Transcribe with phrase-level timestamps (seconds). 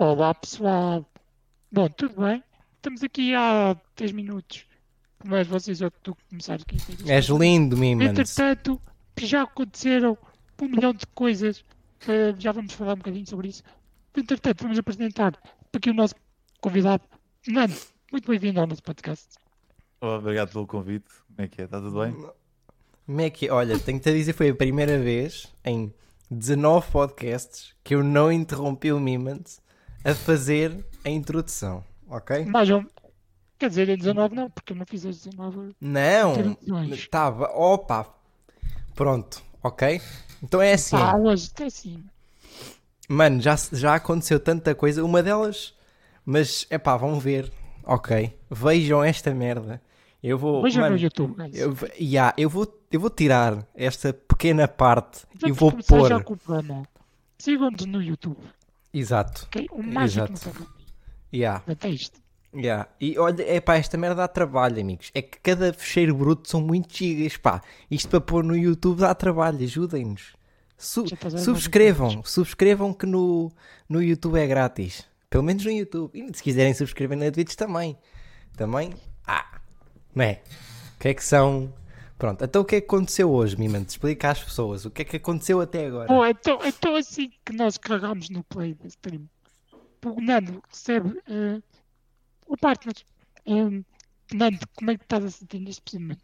[0.00, 1.04] Olá pessoal.
[1.72, 2.40] Bom, tudo bem?
[2.76, 4.64] Estamos aqui há 10 minutos.
[5.24, 6.76] Mas vocês é que tu começaram aqui.
[7.04, 8.10] És lindo, Mimans.
[8.10, 8.80] Entretanto,
[9.20, 10.16] já aconteceram
[10.62, 11.64] um milhão de coisas.
[11.98, 13.64] que já vamos falar um bocadinho sobre isso.
[14.16, 15.36] Entretanto, vamos apresentar
[15.72, 16.14] aqui o nosso
[16.60, 17.02] convidado.
[17.48, 17.74] Nando,
[18.12, 19.26] muito bem-vindo ao nosso podcast.
[20.00, 21.10] Obrigado pelo convite.
[21.26, 21.64] Como é que é?
[21.64, 22.12] Está tudo bem?
[23.04, 23.52] Como é que é?
[23.52, 25.92] Olha, tenho-te a dizer, foi a primeira vez em
[26.30, 29.60] 19 podcasts que eu não interrompi o Mimans
[30.04, 32.44] a fazer a introdução, ok?
[32.44, 32.84] Mais um.
[33.58, 35.74] Quer dizer, em 19 não, porque eu não fiz as 19.
[35.80, 36.56] Não,
[36.92, 38.06] estava, opa,
[38.94, 40.00] pronto, ok?
[40.42, 42.04] Então é assim, Pá, hoje até sim.
[43.08, 45.74] mano, já, já aconteceu tanta coisa, uma delas,
[46.24, 47.52] mas é pá, vão ver,
[47.84, 48.32] ok?
[48.48, 49.82] Vejam esta merda.
[50.22, 51.34] Eu vou, Vejam mano, no YouTube.
[51.34, 51.56] guys.
[51.56, 56.08] eu, yeah, eu, vou, eu vou tirar esta pequena parte e vou pôr.
[56.08, 56.82] já com o programa.
[57.38, 58.38] Sigam-nos no YouTube.
[58.98, 59.44] Exato.
[59.46, 59.66] ok?
[59.72, 60.40] O mágico Exato.
[60.50, 60.74] programa.
[61.34, 62.20] Yeah, Até isto.
[62.54, 62.88] yeah.
[63.00, 65.10] E olha, é pá, esta merda dá trabalho, amigos.
[65.14, 67.60] É que cada fecheiro bruto são muitos gigas, pá.
[67.90, 70.36] Isto para pôr no YouTube dá trabalho, ajudem-nos.
[70.76, 71.04] Su-
[71.42, 73.50] subscrevam, subscrevam que no,
[73.88, 75.04] no YouTube é grátis.
[75.28, 76.10] Pelo menos no YouTube.
[76.14, 77.98] E se quiserem subscrever na Twitch também.
[78.56, 78.94] Também.
[79.26, 79.58] Ah,
[80.14, 80.40] não é?
[80.96, 81.72] O que é que são.
[82.18, 83.90] Pronto, então o que é que aconteceu hoje, Mimante?
[83.90, 86.08] Explica às pessoas o que é que aconteceu até agora.
[86.08, 89.28] Bom, então, então assim que nós carregamos no play da stream,
[90.04, 91.62] o Nando recebe eh,
[92.46, 92.94] o partner.
[93.46, 93.84] Eh,
[94.34, 96.22] Nando, como é que estás a sentir neste precisamente?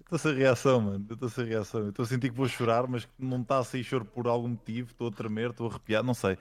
[0.00, 1.06] Estou sem reação, mano.
[1.08, 1.80] Estou sem reação.
[1.82, 4.26] Eu Estou a sentir que vou chorar, mas que não está a sair choro por
[4.26, 4.90] algum motivo.
[4.90, 6.36] Estou a tremer, estou a arrepiar, não sei.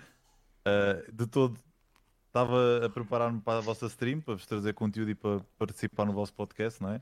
[0.65, 1.57] Ah, de todo,
[2.27, 6.13] estava a preparar-me para a vossa stream, para vos trazer conteúdo e para participar no
[6.13, 7.01] vosso podcast, não é?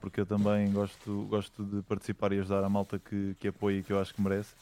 [0.00, 3.82] Porque eu também gosto, gosto de participar e ajudar a malta que, que apoia e
[3.82, 4.54] que eu acho que merece.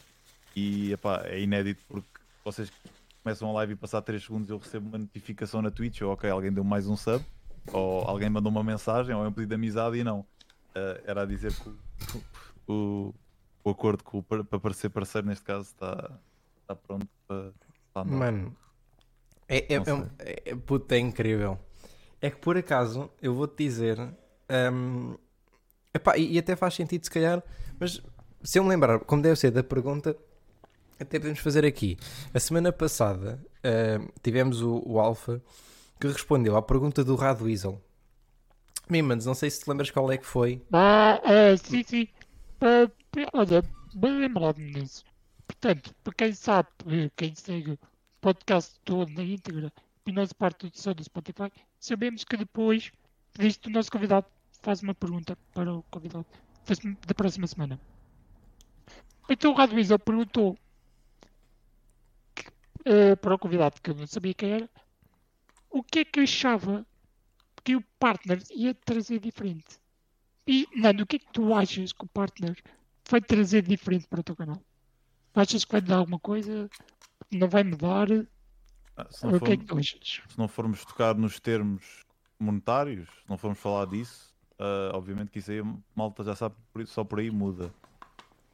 [0.55, 2.09] E epá, é inédito porque
[2.45, 2.73] vocês
[3.23, 6.31] começam a live e passar 3 segundos eu recebo uma notificação na Twitch, ou ok,
[6.31, 7.25] alguém deu mais um sub,
[7.73, 10.25] ou alguém mandou uma mensagem, ou é um pedido de amizade e não.
[10.75, 11.69] Ah, era a dizer que
[12.69, 13.15] o, o,
[13.65, 16.19] o acordo com para parecer parceiro neste caso está,
[16.63, 17.53] está pronto para,
[17.93, 18.05] para.
[18.05, 18.57] Mano,
[19.49, 21.59] é, é, é, um- é, puta, é incrível.
[22.21, 23.99] É que por acaso, eu vou-te dizer,
[24.73, 25.17] hum,
[25.97, 27.43] epá, e, e até faz sentido se calhar,
[27.79, 28.01] mas
[28.43, 30.17] se eu me lembrar, como deve ser da pergunta,
[30.99, 31.97] até podemos fazer aqui.
[32.33, 35.43] A semana passada hum, tivemos o, o Alfa
[36.01, 37.83] que respondeu à pergunta do Radweasel.
[38.89, 40.63] Mimans, não sei se te lembras qual é que foi.
[40.73, 42.09] Ah, ah, sim, sim.
[42.61, 42.91] Ah,
[43.33, 43.65] olha,
[43.95, 45.05] bem lembrado-me disso.
[45.47, 47.79] Portanto, para quem sabe, eh, quem segue o
[48.21, 49.73] podcast todo na íntegra
[50.07, 52.93] e nossa parte do do Spotify, sabemos que depois
[53.39, 54.27] disto o nosso convidado
[54.67, 56.27] faz uma pergunta para o convidado
[57.07, 57.79] da- próxima semana.
[59.31, 60.59] Então o Radweasel perguntou
[62.35, 62.47] que,
[62.85, 64.71] eh, para o convidado, que eu não sabia quem era,
[65.71, 66.85] o que é que achava
[67.63, 69.79] que o partner ia trazer diferente.
[70.49, 72.61] E, Nando, o que é que tu achas que o partner
[73.09, 74.61] vai trazer diferente para o teu canal?
[75.33, 76.69] Achas que vai mudar alguma coisa?
[77.31, 78.09] Não vai mudar?
[78.97, 80.23] Ah, se, não O que é formos, que tu achas?
[80.29, 82.01] se não formos tocar nos termos
[82.39, 84.26] monetários, se não formos falar disso,
[84.59, 85.63] ah, obviamente que isso aí
[85.95, 86.55] malta já sabe,
[86.87, 87.71] só por aí muda.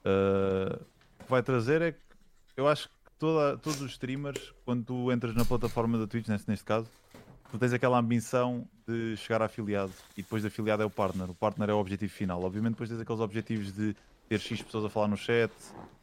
[0.04, 0.78] Ah,
[1.20, 1.98] o que vai trazer é que
[2.56, 6.48] eu acho que toda- todos os streamers, quando tu entras na plataforma da Twitch, neste,
[6.48, 6.88] neste caso,
[7.50, 11.30] tu tens aquela ambição de chegar a afiliado e depois de afiliado é o partner.
[11.30, 12.42] O partner é o objetivo final.
[12.42, 13.94] Obviamente, depois tens aqueles objetivos de
[14.28, 15.52] ter X pessoas a falar no chat,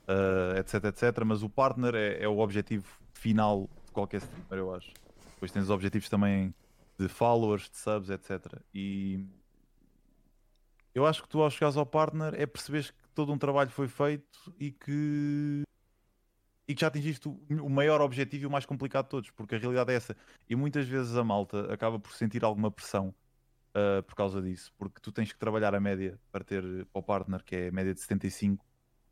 [0.07, 1.23] ah, etc, etc.
[1.25, 4.91] Mas o partner é, é o objetivo final de qualquer streamer, eu acho.
[5.33, 6.53] Depois tens os objetivos também
[6.97, 8.59] de followers, de subs, etc.
[8.73, 9.25] E
[10.93, 13.87] eu acho que tu, ao chegares ao partner, é perceberes que todo um trabalho foi
[13.87, 15.63] feito e que
[16.67, 19.57] e que já atingiste o maior objetivo e o mais complicado de todos, porque a
[19.57, 20.15] realidade é essa.
[20.47, 23.11] E muitas vezes a malta acaba por sentir alguma pressão
[23.73, 27.03] ah, por causa disso, porque tu tens que trabalhar a média para ter para o
[27.03, 28.65] partner, que é a média de 75,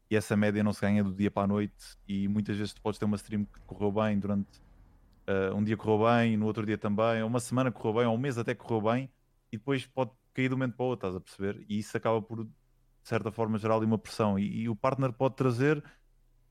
[0.09, 2.81] e essa média não se ganha do dia para a noite, e muitas vezes tu
[2.81, 4.61] podes ter uma stream que correu bem durante
[5.27, 8.15] ah, um dia correu bem, no outro dia também, ou uma semana correu bem, ou
[8.15, 9.11] um mês até correu bem,
[9.51, 11.65] e depois pode cair de um momento para o outro, estás a perceber?
[11.67, 12.51] E isso acaba por, de
[13.03, 14.37] certa forma, gerar ali uma pressão.
[14.37, 15.83] E, e o partner pode trazer,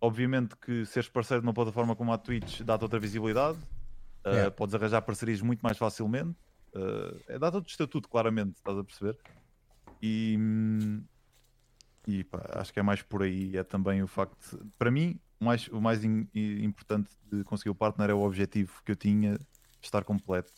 [0.01, 3.59] obviamente, que seres parceiro de uma plataforma como a Twitch dá-te outra visibilidade,
[4.25, 4.51] ah, Yeah.
[4.51, 6.37] podes arranjar parcerias muito mais facilmente,
[6.75, 9.17] ah, é dá-te outro estatuto, claramente, estás a perceber?
[10.03, 10.37] E,
[12.09, 13.57] e pá, acho que é mais por aí.
[13.57, 17.45] É também o facto, de- para mim, o mais, o mais im- i- importante de
[17.45, 19.39] conseguir o partner é o objetivo que eu tinha
[19.81, 20.53] estar completo.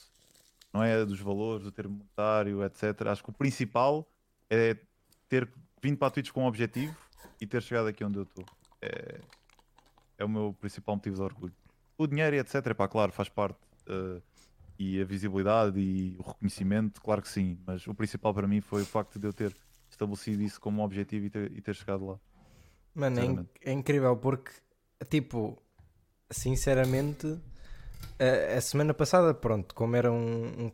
[0.73, 3.07] Não é dos valores, do termo monetário, etc.
[3.09, 4.07] Acho que o principal
[4.51, 4.77] é
[5.29, 5.49] ter
[5.83, 6.95] vindo para a Twitch com um objetivo
[7.41, 8.45] e ter chegado aqui onde eu estou.
[8.83, 9.21] É,
[10.19, 11.55] é o meu principal motivo de orgulho.
[11.97, 12.75] o dinheiro e etc.
[12.75, 13.59] Pá, claro, faz parte.
[13.87, 14.21] eh,
[14.81, 17.59] e a visibilidade e o reconhecimento, claro que sim.
[17.67, 19.57] Mas o principal para mim foi o facto de eu ter
[19.91, 22.21] estabelecido isso como objetivo e ter, e ter chegado lá.
[22.95, 23.51] Mano, é, in- Sinceramente.
[23.65, 24.53] é incrível porque,
[25.11, 25.61] tipo,
[26.31, 27.41] sinceramente,
[28.19, 30.71] a, a semana passada, pronto, como era um, um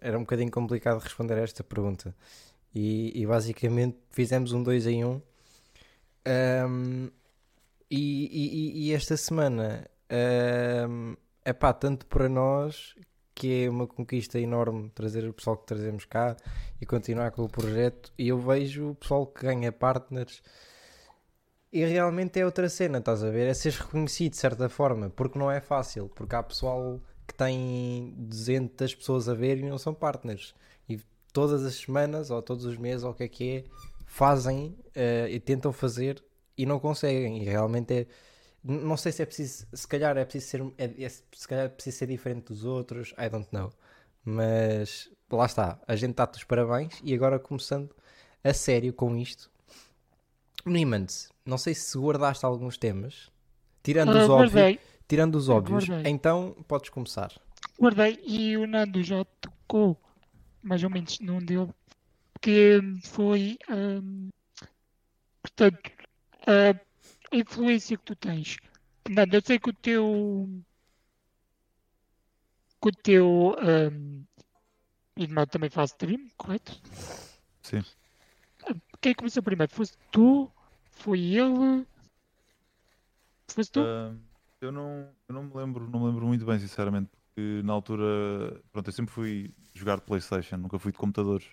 [0.00, 2.14] era um bocadinho complicado responder a esta pergunta.
[2.74, 5.08] E, e basicamente fizemos um 2 em 1.
[5.08, 5.20] Um,
[6.26, 7.10] Ahm,
[7.90, 8.26] e,
[8.86, 9.88] e- e- esta semana,
[11.44, 12.94] é pá, tanto para nós,
[13.34, 16.36] que é uma conquista enorme trazer o pessoal que trazemos cá
[16.80, 20.42] e continuar com o projeto, e eu vejo o pessoal que ganha partners.
[21.70, 23.46] E realmente é outra cena, estás a ver?
[23.46, 28.14] É seres reconhecido de certa forma, porque não é fácil, porque há pessoal que tem
[28.16, 30.54] 200 pessoas a ver e não são partners.
[30.88, 30.98] E
[31.32, 33.64] todas as semanas, ou todos os meses, ou o que é que é,
[34.06, 36.24] fazem eh, e tentam fazer
[36.56, 37.42] e não conseguem.
[37.42, 38.06] E realmente é.
[38.64, 41.68] Não sei se é preciso, se calhar é preciso ser, é, é- se calhar é
[41.68, 43.70] preciso ser diferente dos outros, I don't know.
[44.24, 47.94] Mas lá está, a gente dá-te os parabéns e agora começando
[48.44, 49.50] a sério com isto.
[50.66, 53.30] Nimans, não sei se guardaste alguns temas,
[53.82, 56.12] tirando Ah, os óbvios, guardei, tirando os óbvios, guardei.
[56.12, 57.32] então podes começar.
[57.78, 59.96] guardei e o Nando já tocou
[60.62, 61.72] mais ou menos num dele,
[62.40, 64.28] que foi, hum,
[65.42, 65.78] portanto,
[66.46, 68.56] a influência que tu tens.
[69.08, 70.48] Nando, eu sei que o teu,
[72.82, 74.24] que o teu hum,
[75.16, 76.80] irmão também faz stream, correto?
[77.62, 77.82] Sim.
[79.00, 79.72] Quem começou primeiro?
[79.72, 80.50] Foste tu?
[80.90, 81.86] Foi ele?
[83.48, 83.80] Foste tu?
[83.80, 84.12] Ah,
[84.60, 88.60] eu, não, eu não me lembro, não me lembro muito bem, sinceramente, porque na altura,
[88.72, 91.46] pronto, eu sempre fui jogar de Playstation, nunca fui de computadores.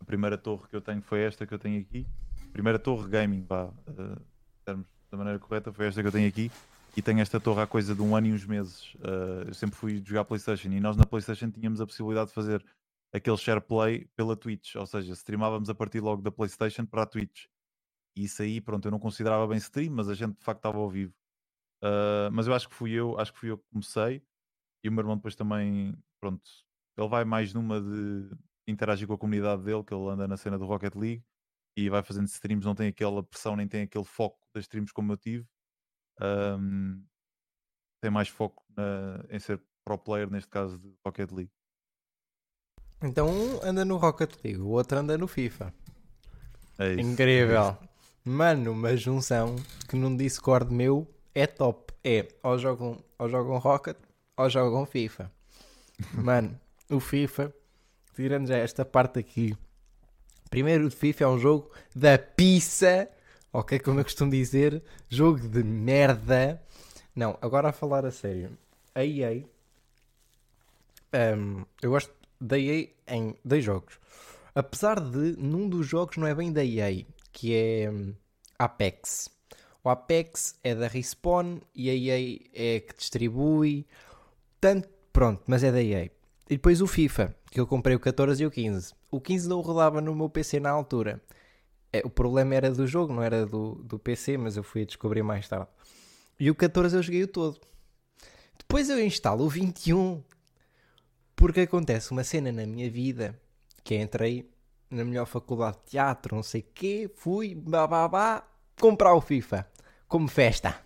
[0.00, 2.06] A primeira torre que eu tenho foi esta que eu tenho aqui.
[2.52, 6.50] Primeira torre gaming, vá, em termos da maneira correta, foi esta que eu tenho aqui.
[6.96, 8.94] E tenho esta torre há coisa de um ano e uns meses.
[9.02, 12.64] Ah, eu sempre fui jogar Playstation e nós na Playstation tínhamos a possibilidade de fazer
[13.12, 17.06] aquele share play pela Twitch, ou seja, streamávamos a partir logo da Playstation para a
[17.06, 17.46] Twitch.
[18.16, 20.78] E isso aí, pronto, eu não considerava bem stream, mas a gente de facto estava
[20.78, 21.14] ao vivo.
[21.82, 24.22] Uh, mas eu acho que fui eu, acho que fui eu que comecei
[24.84, 26.42] e o meu irmão depois também, pronto,
[26.96, 28.30] ele vai mais numa de
[28.68, 31.24] interagir com a comunidade dele, que ele anda na cena do Rocket League
[31.76, 35.12] e vai fazendo streams, não tem aquela pressão nem tem aquele foco das streams como
[35.12, 35.46] eu tive.
[36.20, 37.04] Um,
[38.00, 41.52] tem mais foco na- em ser pro player, neste caso de Rocket League.
[43.02, 45.74] Então um anda no Rocket League, o outro anda no FIFA.
[46.78, 47.00] É isso.
[47.00, 47.76] Incrível.
[48.24, 49.56] Mano, uma junção
[49.88, 51.92] que num Discord meu é top.
[52.04, 53.96] É, ou jogam, ou jogam Rocket,
[54.36, 55.30] ou jogam FIFA.
[56.14, 56.58] Mano,
[56.90, 57.52] o FIFA,
[58.14, 59.56] tirando já esta parte aqui.
[60.50, 63.08] Primeiro, o FIFA é um jogo da pizza.
[63.52, 66.62] Ok, como eu costumo dizer, jogo de merda.
[67.14, 68.56] Não, agora a falar a sério.
[68.94, 69.44] A EA,
[71.14, 73.98] um, eu gosto da EA em dois jogos.
[74.54, 78.14] Apesar de num dos jogos não é bem da EA, que é hum,
[78.58, 79.30] Apex.
[79.84, 83.86] O Apex é da Respawn e a EA é que distribui.
[84.60, 86.04] Tanto, pronto, mas é da EA.
[86.50, 88.92] E depois o FIFA, que eu comprei o 14 e o 15.
[89.10, 91.22] O 15 não rodava no meu PC na altura.
[91.92, 94.84] É, o problema era do jogo, não era do, do PC, mas eu fui a
[94.84, 95.68] descobrir mais tarde.
[96.38, 97.60] E o 14 eu joguei o todo.
[98.58, 100.22] Depois eu instalo o 21.
[101.42, 103.36] Porque acontece uma cena na minha vida
[103.82, 104.48] que entrei
[104.88, 108.46] na melhor faculdade de teatro, não sei o quê, fui, babá,
[108.78, 109.66] comprar o FIFA.
[110.06, 110.80] Como festa.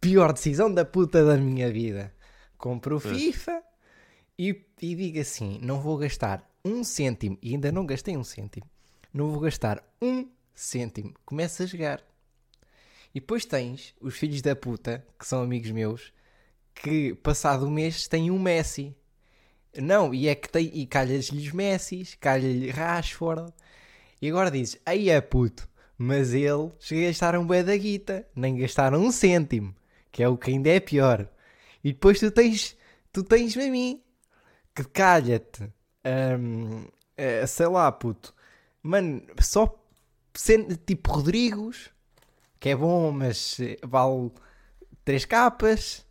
[0.00, 2.14] Pior decisão da puta da minha vida.
[2.56, 3.00] Compro o.
[3.00, 3.64] FIFA
[4.38, 8.70] e, e digo assim: não vou gastar um cêntimo, e ainda não gastei um cêntimo,
[9.12, 11.12] não vou gastar um cêntimo.
[11.26, 12.00] Começa a jogar.
[13.12, 16.12] E depois tens os filhos da puta, que são amigos meus,
[16.72, 18.94] que passado um mês têm um Messi.
[19.80, 23.52] Não, e é que tem, e calhas-lhes Messis, calha-lhe Rashford,
[24.22, 28.26] e agora dizes, aí é puto, mas ele chega a gastar um bué da guita,
[28.34, 29.74] nem gastaram um cêntimo,
[30.12, 31.28] que é o que ainda é pior.
[31.82, 32.76] E depois tu tens,
[33.12, 34.00] tu tens a mim,
[34.74, 35.64] que calha-te,
[36.38, 38.34] hum, eh, sei lá, puto,
[38.82, 39.74] mano, só
[40.34, 41.90] sendo tipo Rodrigos,
[42.58, 44.30] que é bom, mas vale
[45.04, 46.06] 3 capas,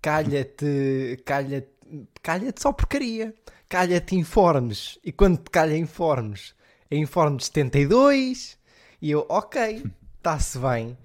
[0.00, 1.68] calha-te, calha-te,
[2.22, 3.34] calha-te só porcaria,
[3.68, 6.54] calha-te informes, e quando te calha informes,
[6.90, 8.58] é informe 72,
[9.00, 9.84] e eu, ok,
[10.18, 10.96] está-se bem.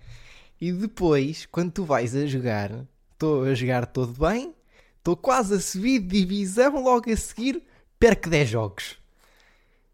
[0.59, 2.71] E depois, quando tu vais a jogar,
[3.11, 4.55] estou a jogar todo bem,
[4.97, 7.61] estou quase a subir de divisão, logo a seguir,
[7.99, 8.97] perco 10 jogos.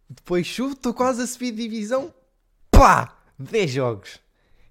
[0.09, 2.13] Depois chuto, estou quase a subir de divisão,
[2.69, 4.19] pá, 10 jogos.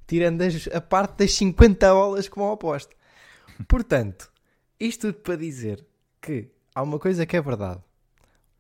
[0.07, 2.95] Tirando as- a parte das 50 bolas como aposto.
[3.69, 4.31] Portanto,
[4.79, 5.87] isto tudo para dizer
[6.21, 7.81] que há uma coisa que é verdade.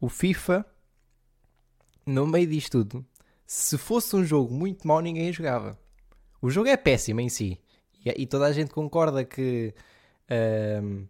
[0.00, 0.64] O FIFA,
[2.06, 3.04] no meio disto tudo,
[3.46, 5.78] se fosse um jogo muito mau, ninguém jogava.
[6.40, 7.60] O jogo é péssimo em si.
[8.04, 9.74] E, e toda a gente concorda que,
[10.28, 11.04] ahm,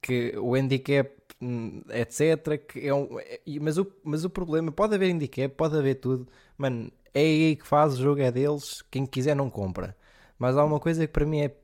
[0.00, 2.58] que o handicap, hum, etc.
[2.66, 6.26] Que é um, é- mas, o, mas o problema, pode haver handicap, pode haver tudo.
[6.56, 8.82] Mano, é aí que faz, o jogo é deles.
[8.90, 9.96] Quem quiser não compra.
[10.38, 11.54] Mas há uma coisa que para mim é.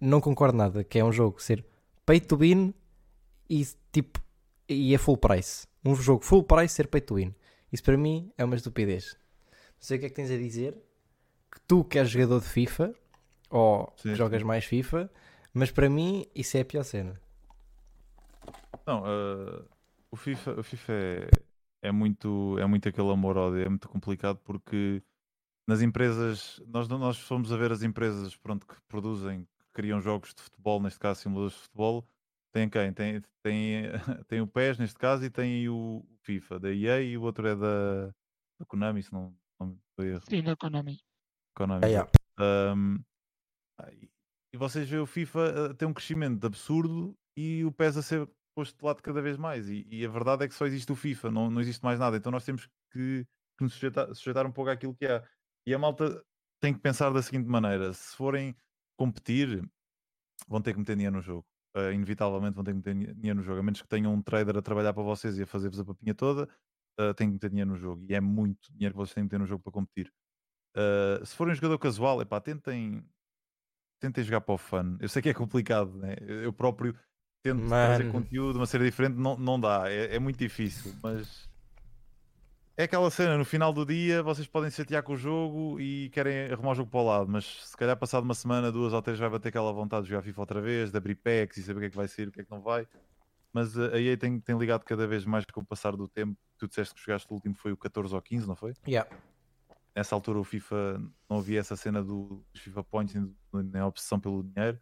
[0.00, 1.64] Não concordo nada, que é um jogo ser
[2.04, 2.74] pay to win
[3.50, 4.22] e tipo.
[4.68, 5.66] E é full price.
[5.84, 7.34] Um jogo full price ser pay to win.
[7.72, 9.16] Isso para mim é uma estupidez.
[9.50, 10.74] Não sei o que é que tens a dizer.
[11.52, 12.94] Que tu que és jogador de FIFA
[13.50, 15.10] ou Sim, jogas mais FIFA,
[15.52, 17.20] mas para mim isso é a pior cena.
[18.86, 19.64] Não, eh,
[20.10, 21.30] o FIFA, o FIFA é,
[21.82, 25.02] é muito, é muito aquele amor-ódio, é muito complicado porque
[25.66, 30.34] nas empresas, nós, nós fomos a ver as empresas pronto, que produzem, que criam jogos
[30.34, 32.06] de futebol, neste caso simuladores de futebol,
[32.52, 32.92] tem quem?
[32.92, 33.82] Tem, tem,
[34.28, 37.56] tem o PES neste caso e tem o FIFA da EA e o outro é
[37.56, 38.06] da,
[38.58, 40.24] da Konami, se não, não foi erro.
[40.28, 40.98] Sim, na Konami.
[41.56, 41.84] Konami.
[41.84, 42.10] Ah, yeah.
[42.38, 43.02] Um,
[43.78, 44.10] ah, e-
[44.52, 48.28] e vocês veem o FIFA a ter um crescimento absurdo e o PES a ser
[48.54, 49.68] posto de lado cada vez mais.
[49.68, 52.16] E, e a verdade é que só existe o FIFA, não, não existe mais nada.
[52.16, 53.24] Então nós temos que,
[53.56, 55.24] que nos sujeitar, sujeitar um pouco àquilo que há.
[55.66, 56.24] E a malta
[56.60, 58.56] tem que pensar da seguinte maneira: se forem
[58.98, 59.62] competir,
[60.48, 61.46] vão ter que meter dinheiro no jogo.
[61.74, 64.20] Ah, inevitavelmente vão ter que meter dinhe- dinheiro no jogo, a menos que tenham um
[64.22, 66.48] trader a trabalhar para vocês e a fazer-vos a papinha toda,
[66.98, 68.04] ah, têm que meter dinheiro no jogo.
[68.08, 70.12] E é muito dinheiro que vocês têm que meter no jogo para competir.
[70.76, 73.04] Uh, se forem um jogador casual, epá, tentem,
[74.00, 74.96] tentem jogar para o fun.
[75.00, 76.14] Eu sei que é complicado, né?
[76.20, 76.96] Eu próprio
[77.42, 78.12] tento trazer Mano.
[78.12, 81.49] conteúdo, uma série diferente, não, não dá, é, é muito difícil, mas
[82.80, 86.50] é aquela cena, no final do dia vocês podem chatear com o jogo e querem
[86.50, 89.18] arrumar o jogo para o lado, mas se calhar passado uma semana, duas ou três,
[89.18, 91.80] vai bater aquela vontade de jogar FIFA outra vez, de abrir packs e saber o
[91.80, 92.88] que é que vai sair, o que é que não vai.
[93.52, 96.34] Mas uh, a EA tem, tem ligado cada vez mais com o passar do tempo.
[96.56, 98.72] Tu disseste que jogaste o último foi o 14 ou 15, não foi?
[98.88, 99.10] Yeah.
[99.94, 103.14] nessa altura o FIFA não havia essa cena do, dos FIFA Points
[103.52, 104.78] nem, a obsessão pelo dinheiro.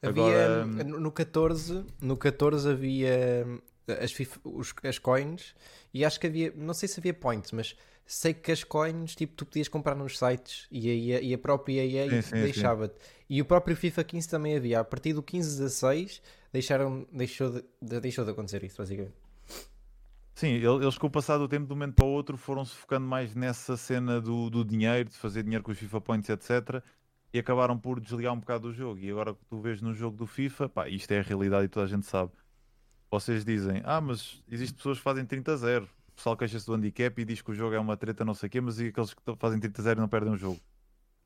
[0.00, 5.54] Havia Agora, no no 14, no 14 havia hum, as, FIFA, os- as coins
[5.92, 9.34] e acho que havia, não sei se havia points, mas sei que as coins tipo
[9.34, 12.06] tu podias comprar nos sites e a, e a própria EA
[12.42, 12.94] deixava-te.
[13.28, 14.80] E o próprio FIFA 15 também havia.
[14.80, 19.14] A partir do 15 16 deixaram, deixou, de, de- deixou de acontecer isso, basicamente.
[20.34, 22.74] Sim, ele- eles com o passar do tempo, de um momento para o outro, foram-se
[22.74, 26.82] focando mais nessa cena do, do dinheiro, de fazer dinheiro com os FIFA Points, etc.
[27.32, 29.00] E acabaram por desligar um bocado do jogo.
[29.00, 31.68] E agora que tu vês no jogo do FIFA, pá, isto é a realidade e
[31.68, 32.30] toda a gente sabe.
[33.10, 35.84] Vocês dizem, ah, mas existem pessoas que fazem 30-0.
[35.84, 38.46] O pessoal queixa-se do handicap e diz que o jogo é uma treta, não sei
[38.48, 40.60] o quê, mas e aqueles que fazem 30-0 e não perdem o jogo?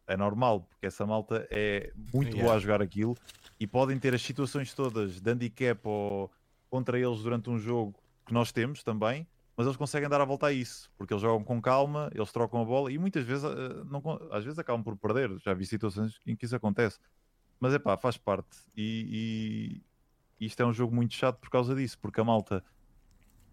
[0.06, 2.42] É normal, porque essa malta é muito Yeah.
[2.42, 3.16] boa a jogar aquilo
[3.58, 6.30] e podem ter as situações todas de handicap ou
[6.68, 7.94] contra eles durante um jogo
[8.26, 11.44] que nós temos também, mas eles conseguem dar a volta a isso, porque eles jogam
[11.44, 14.96] com calma, eles trocam a bola e muitas vezes, eh, não, às vezes acabam por
[14.96, 15.38] perder.
[15.38, 16.98] Já vi situações em que isso acontece,
[17.60, 18.58] mas é pá, faz parte.
[18.76, 19.82] E
[20.40, 22.64] isto é um jogo muito chato por causa disso, porque a malta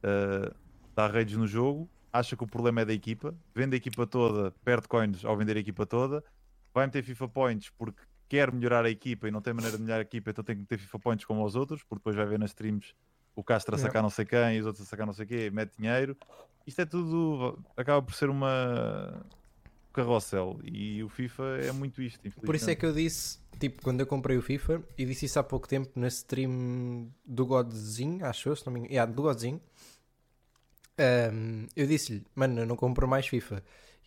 [0.04, 0.54] eh,
[0.96, 4.52] dá raids no jogo, acha que o problema é da equipa, vende a equipa toda,
[4.64, 6.24] perde coins ao vender a equipa toda,
[6.74, 10.00] vai meter FIFA Points porque quer melhorar a equipa e não tem maneira de melhorar
[10.00, 12.40] a equipa, então tem que meter FIFA Points como aos outros, porque depois vai ver
[12.40, 12.94] nas streams
[13.36, 15.50] o Castro a sacar não sei quem e os outros a sacar não sei quê,
[15.52, 16.18] mete dinheiro.
[16.66, 19.24] Isto é tudo, acaba por ser uma
[19.94, 24.02] carrossel e o FIFA é muito isto, Por isso é que eu disse, tipo, quando
[24.02, 28.50] eu comprei o FIFA, e disse isso há pouco tempo na stream do Godzinho, acho
[28.50, 29.62] eu, se não me engano, yeah, do Godzinho,
[30.98, 33.64] Ahm, eu disse-lhe, mano, eu não compro mais FIFA.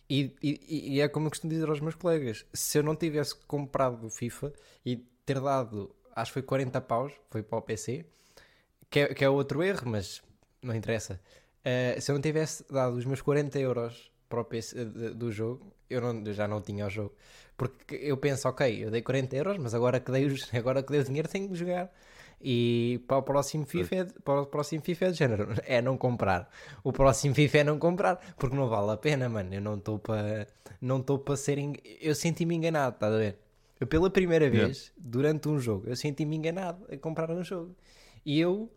[0.09, 3.35] E, e- e é como eu costumo dizer aos meus colegas: se eu não tivesse
[3.47, 4.51] comprado o FIFA
[4.85, 8.05] e ter dado, acho que foi 40 paus, foi para o PC,
[8.89, 10.21] que é, que é outro erro, mas
[10.61, 11.19] não interessa.
[11.63, 15.73] Ah, se eu não tivesse dado os meus 40 euros para o PC do jogo,
[15.89, 17.13] eu, não- eu já não tinha o jogo.
[17.61, 20.91] Porque eu penso, ok, eu dei 40 euros, mas agora que dei, os- agora que
[20.91, 21.91] dei o dinheiro tenho que jogar.
[22.43, 25.79] E para o próximo FIFA é, de- para o próximo FIFA é de género, é
[25.79, 26.49] não comprar.
[26.83, 29.53] O próximo FIFA é não comprar, porque não vale a pena, mano.
[29.53, 30.47] Eu não estou para
[30.81, 33.37] não estou para ser eng- eu senti-me enganado, estás a ver?
[33.79, 34.65] Eu pela primeira Yeah.
[34.67, 37.75] vez, durante um jogo, eu senti-me enganado a comprar um jogo.
[38.25, 38.71] E eu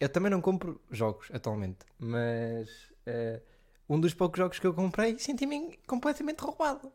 [0.00, 2.68] eu também não compro jogos atualmente, mas
[3.04, 3.42] eh,
[3.86, 6.90] um dos poucos jogos que eu comprei senti-me completamente roubado.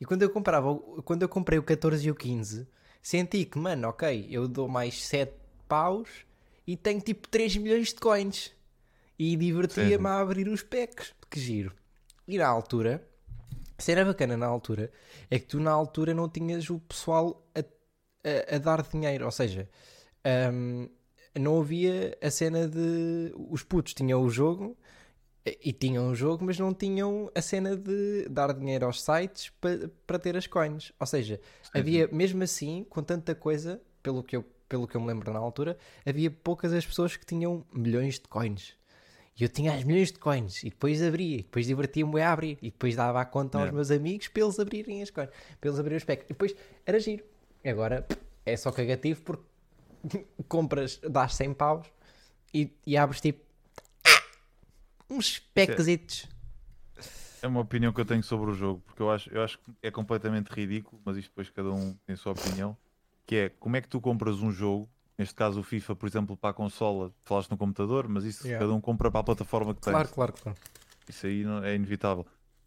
[0.00, 0.74] E quando eu comprava,
[1.04, 2.68] quando eu comprei o 14 e o 15,
[3.02, 5.32] senti que, mano, ok, eu dou mais 7
[5.66, 6.08] paus
[6.66, 8.52] e tenho tipo 3 milhões de coins.
[9.18, 11.12] E divertia-me a abrir os packs.
[11.28, 11.72] Que giro.
[12.26, 13.04] E na altura,
[13.76, 14.92] se era bacana na altura,
[15.28, 19.24] é que tu na altura não tinhas o pessoal a, a- a dar dinheiro.
[19.24, 19.68] Ou seja,
[20.24, 20.86] ahm,
[21.36, 23.32] não havia a cena de.
[23.50, 24.76] Os putos tinham o jogo
[25.62, 29.88] e tinham o jogo, mas não tinham a cena de dar dinheiro aos sites pa-
[30.06, 30.92] para ter as coins.
[30.98, 31.40] Ou seja,
[31.74, 35.38] havia, mesmo assim, com tanta coisa, pelo que, eu, pelo que eu me lembro na
[35.38, 35.76] altura,
[36.06, 38.74] havia poucas as pessoas que tinham milhões de coins.
[39.38, 42.58] E eu tinha as milhões de coins e depois abria, e depois divertia-me a abrir,
[42.60, 43.74] e depois dava a conta aos Yeah.
[43.76, 45.28] meus amigos para eles abrirem as coins,
[45.60, 46.24] para eles abrirem os packs.
[46.24, 47.24] E depois era giro.
[47.64, 48.04] Agora
[48.44, 49.44] é só cagativo porque
[50.48, 51.86] compras, dás 100 paus
[52.52, 53.40] e, e abres tipo
[55.10, 56.26] uns packzitos.
[57.40, 59.64] É uma opinião que eu tenho sobre o jogo, porque eu acho, eu acho que
[59.82, 62.76] é completamente ridículo, mas isto depois cada um tem a sua opinião.
[63.26, 66.36] Que é como é que tu compras um jogo, neste caso o FIFA, por exemplo,
[66.36, 68.64] para a consola, falaste no computador, mas isso Yeah.
[68.64, 69.92] cada um compra para a plataforma que tem.
[69.92, 70.58] Claro, claro, claro.
[71.08, 72.26] Isso aí não- é inevitável.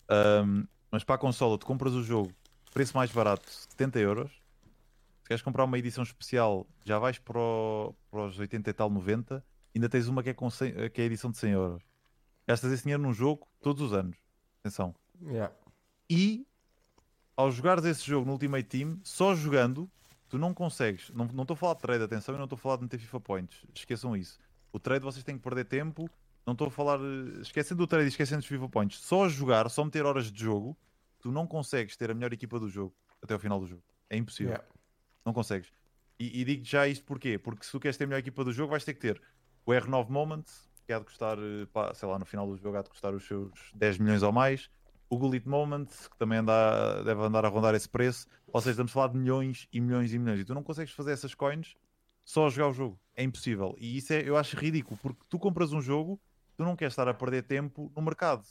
[0.09, 2.31] Ahm, mas para a consola, tu compras o jogo,
[2.73, 4.31] preço mais barato, 70 euros.
[5.23, 8.89] Se queres comprar uma edição especial, já vais para, o- para os 80 e tal,
[8.89, 9.43] 90.
[9.75, 11.83] Ainda tens uma que é, com 100 que é a edição de 100 euros.
[12.47, 14.17] Gastas esse dinheiro num jogo todos os anos.
[14.59, 14.93] Atenção.
[15.23, 15.53] Yeah.
[16.09, 16.45] E
[17.35, 19.89] ao jogares esse jogo no Ultimate Team, só jogando,
[20.27, 21.09] tu não consegues.
[21.11, 23.19] Não estou a falar de trade, atenção, e não estou a falar de meter FIFA
[23.19, 23.65] Points.
[23.73, 24.39] Esqueçam isso.
[24.71, 26.09] O trade vocês têm que perder tempo.
[26.45, 26.99] Não estou a falar.
[26.99, 28.99] eh, Esquecendo do trade e esquecendo dos FIFA Points.
[29.01, 30.77] Só jogar, só meter horas de jogo,
[31.19, 33.83] tu não consegues ter a melhor equipa do jogo até ao final do jogo.
[34.09, 34.53] É impossível.
[34.53, 34.67] Yeah.
[35.23, 35.71] Não consegues.
[36.19, 37.37] E, e digo já isto porquê?
[37.37, 39.21] Porque se tu queres ter a melhor equipa do jogo, vais ter que ter
[39.65, 40.43] o R9 Moment,
[40.91, 43.13] que há de custar, eh, pá, sei lá, no final do jogo há de custar
[43.13, 44.69] os seus 10 milhões ou mais.
[45.09, 48.27] O Gullit Moment, que também anda, deve andar a rondar esse preço.
[48.47, 50.41] Ou seja, estamos a falar de milhões e milhões e milhões.
[50.41, 51.75] E tu não consegues fazer essas coins
[52.25, 52.99] só a jogar o jogo.
[53.15, 53.73] É impossível.
[53.79, 56.19] E isso é, eu acho ridículo, porque tu compras um jogo,
[56.57, 58.43] tu não queres estar a perder tempo no mercado.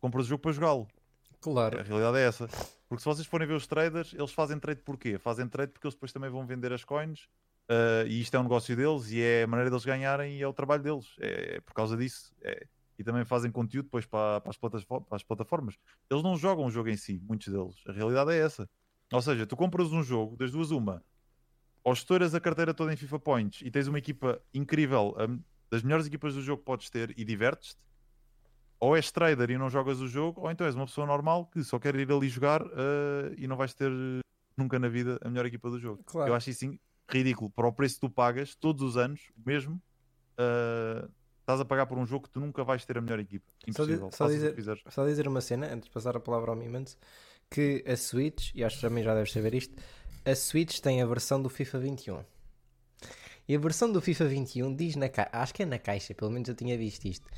[0.00, 0.88] Compras o jogo para jogá-lo.
[1.32, 1.82] A Claro.
[1.82, 2.48] realidade é essa.
[2.88, 5.18] Porque se vocês forem ver os traders, eles fazem trade porquê?
[5.18, 7.28] Fazem trade porque eles depois também vão vender as coins
[7.72, 10.46] ah, e isto é um negócio deles e é a maneira deles ganharem e é
[10.46, 11.06] o trabalho deles.
[11.20, 12.32] É, é por causa disso.
[12.42, 12.66] É-
[12.98, 15.76] E também fazem conteúdo depois para, para as para as plataformas.
[16.10, 17.76] Eles não jogam o jogo em si, muitos deles.
[17.88, 18.68] A realidade é essa.
[19.12, 21.02] Ou seja, tu compras um jogo, das duas uma,
[21.82, 25.26] ou estouras a carteira toda em FIFA Points e tens uma equipa incrível, a-
[25.70, 27.80] das melhores equipas do jogo que podes ter e divertes-te,
[28.78, 31.62] ou és trader e não jogas o jogo, ou então és uma pessoa normal que
[31.64, 33.90] só quer ir ali jogar eh, e não vais ter
[34.56, 36.02] nunca na vida a melhor equipa do jogo.
[36.04, 36.30] Claro.
[36.30, 36.64] Eu acho isso
[37.08, 37.50] ridículo.
[37.50, 39.80] Para o preço que tu pagas todos os anos, mesmo,
[40.38, 41.08] eh,
[41.40, 43.46] estás a pagar por um jogo que tu nunca vais ter a melhor equipa.
[43.50, 44.10] Só Impossível.
[44.12, 44.82] só o dizer-.
[44.88, 46.96] Só dizer uma cena, antes de passar a palavra ao Mimans,
[47.50, 49.74] que a Switch, e acho que também já deves saber isto,
[50.24, 52.24] a Switch tem a versão do FIFA 21.
[53.48, 56.30] E a versão do FIFA 21 diz na caixa, acho que é na caixa, pelo
[56.30, 57.28] menos eu tinha visto isto,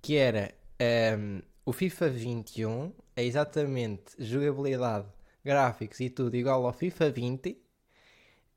[0.00, 5.06] que era ehm, o FIFA 21 é exatamente jogabilidade,
[5.44, 7.61] gráficos e tudo igual ao FIFA 20,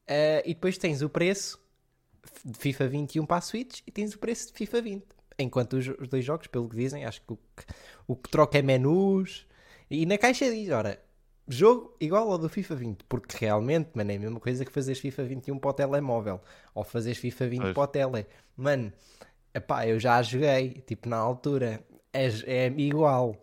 [0.08, 1.60] eh, e depois tens o preço
[2.44, 5.06] de FIFA 21 para a Switch e tens o preço de FIFA 20.
[5.38, 7.63] Enquanto os, os dois jogos, pelo que dizem, acho que o que,
[8.08, 9.46] o que troca é menus.
[9.89, 11.00] E na caixa diz, ora,
[11.48, 13.04] jogo igual ao do FIFA 20.
[13.06, 16.41] Porque realmente, mano, é a mesma coisa que fazeres FIFA 21 para o telemóvel.
[16.74, 17.74] Ou fazeres FIFA 20 Pois.
[17.74, 18.26] para o tele.
[18.56, 18.94] Mano,
[19.54, 21.84] epá, eu já joguei, tipo, na altura.
[22.13, 23.36] É, é igual.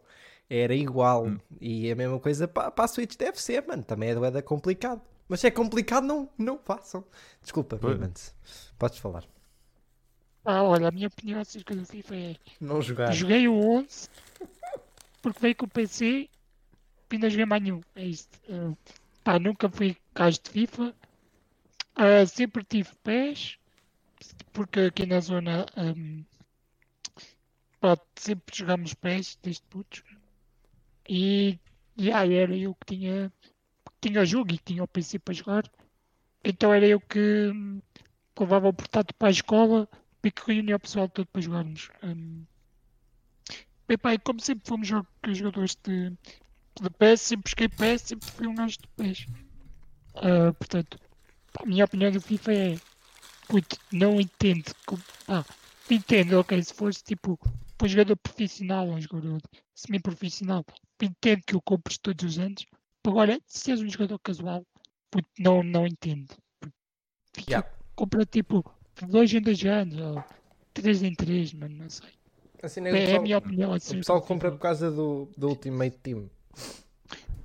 [0.48, 1.26] Era igual.
[1.60, 3.82] E a mesma coisa para, para a Switch deve ser, mano.
[3.82, 5.02] Também é doeda complicado.
[5.28, 7.04] Mas se é complicado, não, não façam.
[7.40, 7.78] Desculpa.
[7.82, 8.34] Mimans.
[8.78, 9.24] Podes falar.
[10.44, 12.36] Ah, olha, a minha opinião acerca do FIFA é.
[12.60, 13.12] Não jogar.
[13.12, 14.08] Joguei o 11
[15.22, 16.30] porque veio com o PC e
[17.12, 17.80] ainda joguei mais nenhum.
[17.94, 18.38] É isto.
[18.48, 18.76] Uh,
[19.22, 20.94] pá, nunca fui caso de FIFA.
[21.94, 23.58] Ah, sempre tive pés
[24.52, 26.24] porque aqui na zona um,
[27.80, 30.02] pá, sempre jogamos pés desde putos.
[31.08, 31.58] E,
[31.96, 33.32] e aí era eu que tinha,
[34.02, 35.64] tinha jogo e tinha o PC para jogar.
[36.44, 37.80] Então era eu que, hum,
[38.38, 39.88] levava o portátil para a escola
[40.24, 41.88] e que reunia o pessoal todo para jogarmos.
[42.02, 42.44] hum.
[43.88, 48.78] E como sempre fomos jo- jogadores de, de sempre busquei PES, sempre fui um gajo
[48.78, 49.26] de PES.
[50.14, 50.98] Ah, portanto,
[51.60, 52.80] a minha opinião do FIFA é
[53.48, 55.44] puto, não entendo como, ah,
[55.90, 57.38] entendo, ok, se fosse tipo
[57.82, 59.40] um jogador profissional ou um jogador
[59.74, 60.64] semi-profissional,
[61.02, 62.64] entendo que o compres todos os anos.
[63.04, 64.64] Agora, se és um jogador casual,
[65.38, 66.34] não, não entendo.
[67.34, 67.68] Fica, Yeah.
[67.96, 68.64] compra tipo
[69.08, 70.24] dois em dois anos ou
[70.72, 72.10] três em três, mano, não sei.
[72.62, 73.70] Assim, né, É, o a pessoal, minha opinião.
[73.70, 74.56] o acerca pessoal compra FIFA.
[74.56, 76.30] por causa do, do Ultimate Team.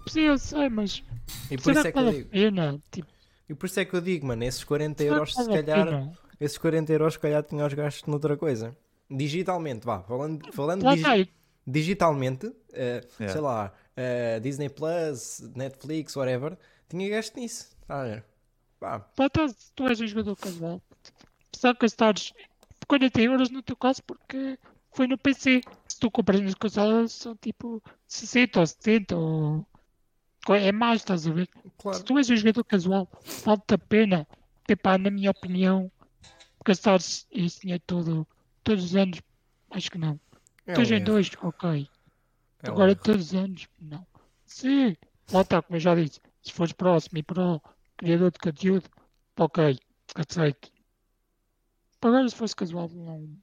[0.07, 1.03] Sim, eu sei, mas
[1.49, 2.29] E por será isso é que que eu digo.
[2.29, 2.81] pena?
[2.91, 3.07] Tipo,
[3.49, 5.85] E por isso é que eu digo, mano, esses 40 será euros se calhar.
[5.87, 6.11] pena?
[6.39, 8.77] Esses 40 euros se calhar tinha os gastos noutra coisa.
[9.09, 11.31] Digitalmente, vá, falando, falando digi-
[11.65, 13.33] digitalmente, eh, Yeah.
[13.33, 16.57] sei lá, eh, Disney Plus, Netflix, whatever,
[16.87, 17.75] tinha gasto nisso.
[17.87, 18.23] Tá a ver?
[18.79, 20.81] Pá, Pá, tá, se tu és um jogador casual,
[21.55, 22.31] só gastares
[22.87, 24.57] 40 euros no teu caso porque
[24.93, 25.61] foi no PC.
[25.87, 29.67] Se tu compras nas consolas são tipo 60 ou 70 ou...
[30.49, 31.49] É mais, estás a ver?
[31.77, 31.97] claro.
[31.97, 33.09] Se tu és um jogador casual,
[33.43, 34.27] vale-te a pena,
[34.69, 35.91] epá, na minha opinião,
[36.63, 38.25] gastares esse dinheiro todo,
[38.63, 39.21] todos os anos,
[39.71, 40.17] acho que não.
[40.65, 41.89] É Dois em dois, ok.
[42.63, 42.95] É Agora erro.
[42.95, 44.05] todos os anos, não.
[44.45, 44.97] Se,
[45.31, 47.61] lá está, como eu já disse, se fores próximo e pro
[47.97, 48.89] criador de conteúdo,
[49.37, 49.79] ok,
[50.15, 50.71] aceito.
[52.01, 53.37] Agora se fosse casual, não.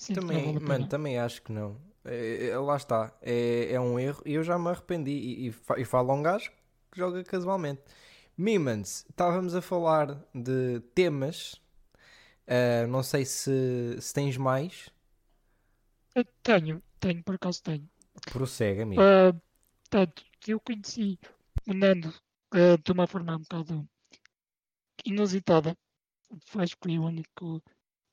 [0.00, 1.76] Sinto que não Também, vale mano, também acho que não.
[2.04, 3.12] É, é- lá está.
[3.22, 5.10] É, é um erro e eu já me arrependi.
[5.10, 6.50] E, e, e falo a um gajo
[6.90, 7.82] que joga casualmente.
[8.36, 11.60] Mimans, estávamos a falar de temas.
[12.46, 14.90] Ah, não sei se, se tens mais.
[16.14, 17.88] Eu tenho, tenho, por acaso tenho.
[18.20, 19.00] Prossegue, amigo.
[19.02, 19.32] Ah,
[19.90, 21.18] Portanto, eu conheci
[21.66, 22.12] o Nando
[22.52, 23.88] ah, de uma forma um bocado
[25.04, 25.76] inusitada.
[26.56, 27.62] Acho que foi o único,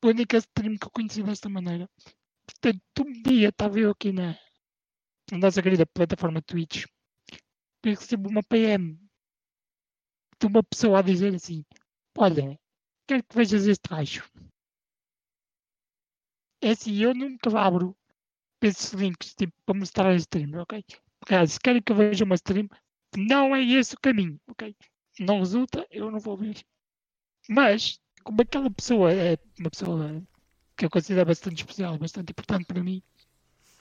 [0.03, 1.89] o único stream que eu conheci desta maneira.
[2.45, 4.37] Portanto, um dia estava eu aqui na,
[5.31, 6.85] na nossa querida plataforma Twitch
[7.83, 8.97] e recebo uma PM
[10.39, 11.65] de uma pessoa a dizer assim:
[12.17, 12.57] Olha,
[13.05, 14.23] quero que vejas este raio.
[16.61, 17.95] É assim, eu nunca abro
[18.61, 20.83] esses links tipo, para mostrar a stream, ok?
[21.19, 22.67] Porque se querem que eu veja uma stream,
[23.17, 24.75] não é esse o caminho, ok?
[25.19, 26.63] Não resulta, eu não vou ver.
[27.49, 30.21] Mas, como aquela pessoa é uma pessoa
[30.75, 33.01] que eu considero bastante especial, bastante importante para mim,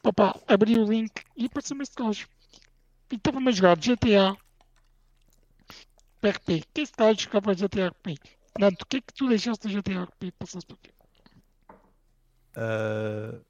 [0.03, 2.29] papá, abri o link e apareceu-me este gajo.
[3.11, 4.37] E estava-me a jogar GTA
[6.23, 6.65] RP.
[6.73, 8.19] Que este gajo jogava GTA RP?
[8.59, 10.95] Nanto, o que é que tu deixaste do GTA RP e passaste para quê?
[12.57, 13.45] Uh,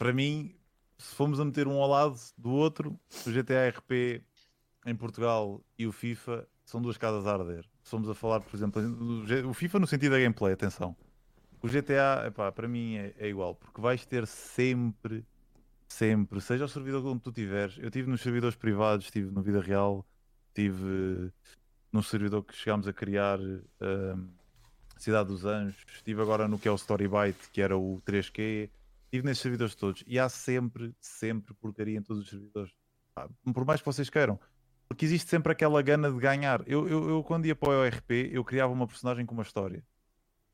[0.00, 0.56] para mim,
[0.96, 4.24] se formos a meter um ao lado do outro, o GTA RP
[4.86, 7.66] em Portugal e o FIFA são duas casas a arder.
[7.84, 8.80] Se formos a falar, por exemplo,
[9.46, 10.96] o FIFA no sentido da gameplay, atenção.
[11.60, 15.22] O GTA, epá, para mim é, é igual, porque vais ter sempre,
[15.86, 17.76] sempre, seja o servidor onde tu tiveres.
[17.76, 20.06] Eu estive nos servidores privados, estive no vida real,
[20.48, 21.30] estive
[21.92, 23.38] num servidor que chegámos a criar.
[23.38, 24.30] um,
[24.96, 28.68] Cidade dos Anjos, estive agora no que é o Storybyte, que era o 3Q,
[29.10, 32.72] estive nesses servidores todos e há sempre, sempre porcaria em todos os servidores.
[33.16, 34.38] Ah, Por mais que vocês queiram,
[34.88, 36.62] porque existe sempre aquela gana de ganhar.
[36.66, 39.84] Eu, eu, eu, quando ia para o RP, eu criava uma personagem com uma história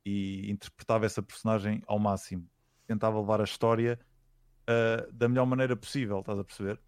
[0.05, 2.49] e interpretava essa personagem ao máximo.
[2.87, 3.99] Tentava levar a história
[4.67, 6.81] ah, da melhor maneira possível, estás a perceber?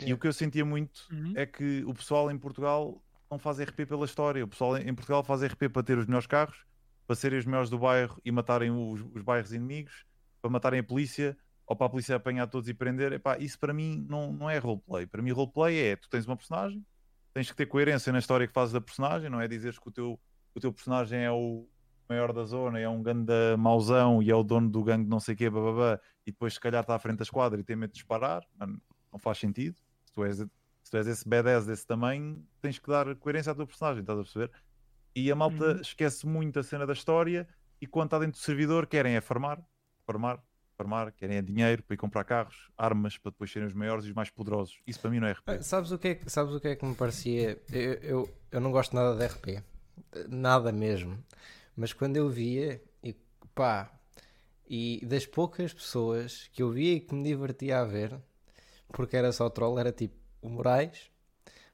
[0.00, 0.14] E Yeah.
[0.16, 1.32] o que eu sentia muito Uhum.
[1.36, 4.44] é que o pessoal em Portugal não faz RP pela história.
[4.44, 6.64] O pessoal em Portugal faz RP para ter os melhores carros,
[7.06, 10.04] para serem os melhores do bairro e matarem os, os bairros inimigos,
[10.46, 13.12] para matarem a polícia ou para a polícia apanhar todos e prender.
[13.12, 15.06] Epá, isso para mim não, não é roleplay.
[15.06, 16.84] Para mim, roleplay é tu tens uma personagem,
[17.34, 19.92] tens que ter coerência na história que fazes da personagem, não é dizeres que o
[19.92, 20.20] teu,
[20.54, 21.68] o teu personagem é o
[22.08, 25.10] maior da zona, é um gangue da mauzão e é o dono do gangue de
[25.10, 27.64] não sei o quê, bababá, e depois se calhar está à frente da esquadra e
[27.64, 28.44] tem medo de disparar.
[28.54, 28.80] Mano,
[29.12, 29.76] não faz sentido.
[30.04, 33.54] Se tu és, se tu és esse B10 desse tamanho, tens que dar coerência à
[33.56, 34.52] tua personagem, estás a perceber?
[35.14, 35.80] E a malta Uhum.
[35.80, 37.48] esquece muito a cena da história
[37.80, 39.60] e quando está dentro do servidor querem é farmar,
[40.06, 40.42] farmar,
[40.76, 44.08] farmar, querem é dinheiro para ir comprar carros, armas para depois serem os maiores e
[44.08, 44.78] os mais poderosos.
[44.86, 45.42] Isso para mim não é RP.
[45.50, 47.60] Ah, Sabes o, que é, que- sabes o que é que me parecia?
[47.72, 49.62] Eu, eu, eu não gosto nada de RP.
[50.28, 51.18] Nada mesmo.
[51.76, 53.14] Mas quando eu via, e
[53.54, 53.90] pá,
[54.68, 58.14] e das poucas pessoas que eu via e que me divertia a ver,
[58.92, 61.10] porque era só troll, era tipo o Moraes,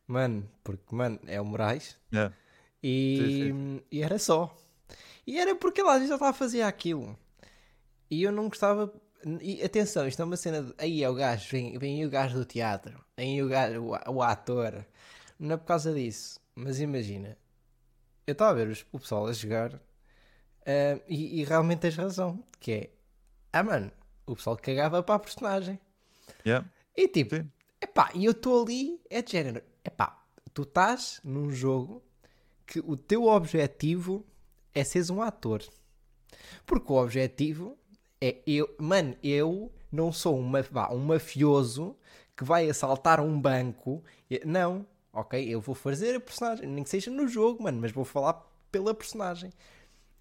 [0.07, 2.33] mano, porque, mano, é o Moraes, É.
[2.83, 4.57] e, Sim, e era só.
[5.27, 7.17] E era porque vezes já estava a fazer aquilo.
[8.13, 8.93] E eu não gostava.
[9.41, 10.75] E atenção, isto é uma cena de.
[10.77, 14.23] Aí é o gajo, vem, vem o gajo do teatro, aí o, gajo, o, o
[14.23, 14.85] ator.
[15.39, 16.39] Não é por causa disso.
[16.55, 17.39] Mas imagina,
[18.27, 19.81] eu estava a ver os- o pessoal a jogar
[20.67, 22.45] ah, e, e realmente tens razão.
[22.61, 22.91] Que é.
[23.51, 23.91] Ah, mano,
[24.27, 25.81] o pessoal cagava para a personagem.
[26.45, 26.69] Yeah.
[26.95, 27.51] E tipo, Sim.
[27.81, 30.23] epá, e eu estou ali, é de género, epá,
[30.53, 32.03] tu estás num jogo
[32.67, 34.23] que o teu objetivo
[34.75, 35.63] é seres um ator.
[36.67, 37.79] Porque o objetivo
[38.23, 41.97] é eu, mano, eu não sou vá, um mafioso
[42.37, 44.03] que vai assaltar um banco.
[44.47, 48.05] Não, ok, eu vou fazer a personagem, nem que seja no jogo, mano, mas vou
[48.05, 48.35] falar
[48.71, 49.51] pela personagem.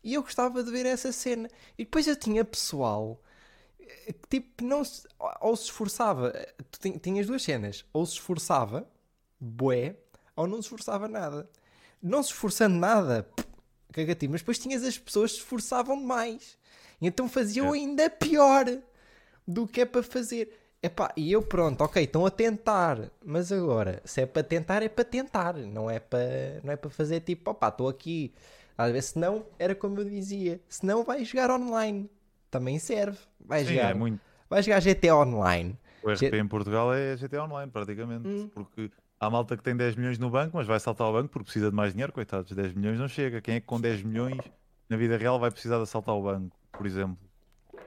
[0.04, 1.48] E eu gostava de ver essa cena.
[1.78, 3.22] E depois eu tinha pessoal
[3.78, 5.08] que tipo, não se,
[5.40, 6.34] ou se esforçava,
[6.72, 8.90] tu tin- tinhas duas cenas, ou se esforçava,
[9.40, 9.96] bué,
[10.36, 11.48] ou não se esforçava nada.
[12.02, 13.30] Não se esforçando nada,
[13.92, 16.58] cagativo, mas depois tinhas as pessoas que se esforçavam demais.
[17.02, 17.78] Então faziam É.
[17.78, 18.66] ainda pior
[19.48, 20.58] do que é para fazer.
[20.84, 24.90] Epá, e eu pronto, ok, estão a tentar, mas agora, se é para tentar, é
[24.90, 28.34] para tentar, não é para, não é para fazer tipo, opá, estou aqui,
[28.76, 32.10] às vezes, se não, era como eu dizia, se não, vai jogar online,
[32.50, 34.20] também serve, vai Sim, jogar, é muito.
[34.50, 38.28] vai jogar GT online, O RP em Portugal é GTA Online, praticamente.
[38.28, 38.50] Hum.
[38.52, 41.44] Porque há malta que tem 10 milhões no banco, mas vai saltar ao banco porque
[41.46, 42.52] precisa de mais dinheiro, coitados.
[42.54, 43.40] 10 milhões não chega.
[43.40, 44.40] Quem é que com 10 milhões
[44.90, 47.18] na vida real vai precisar de assaltar o banco, por exemplo?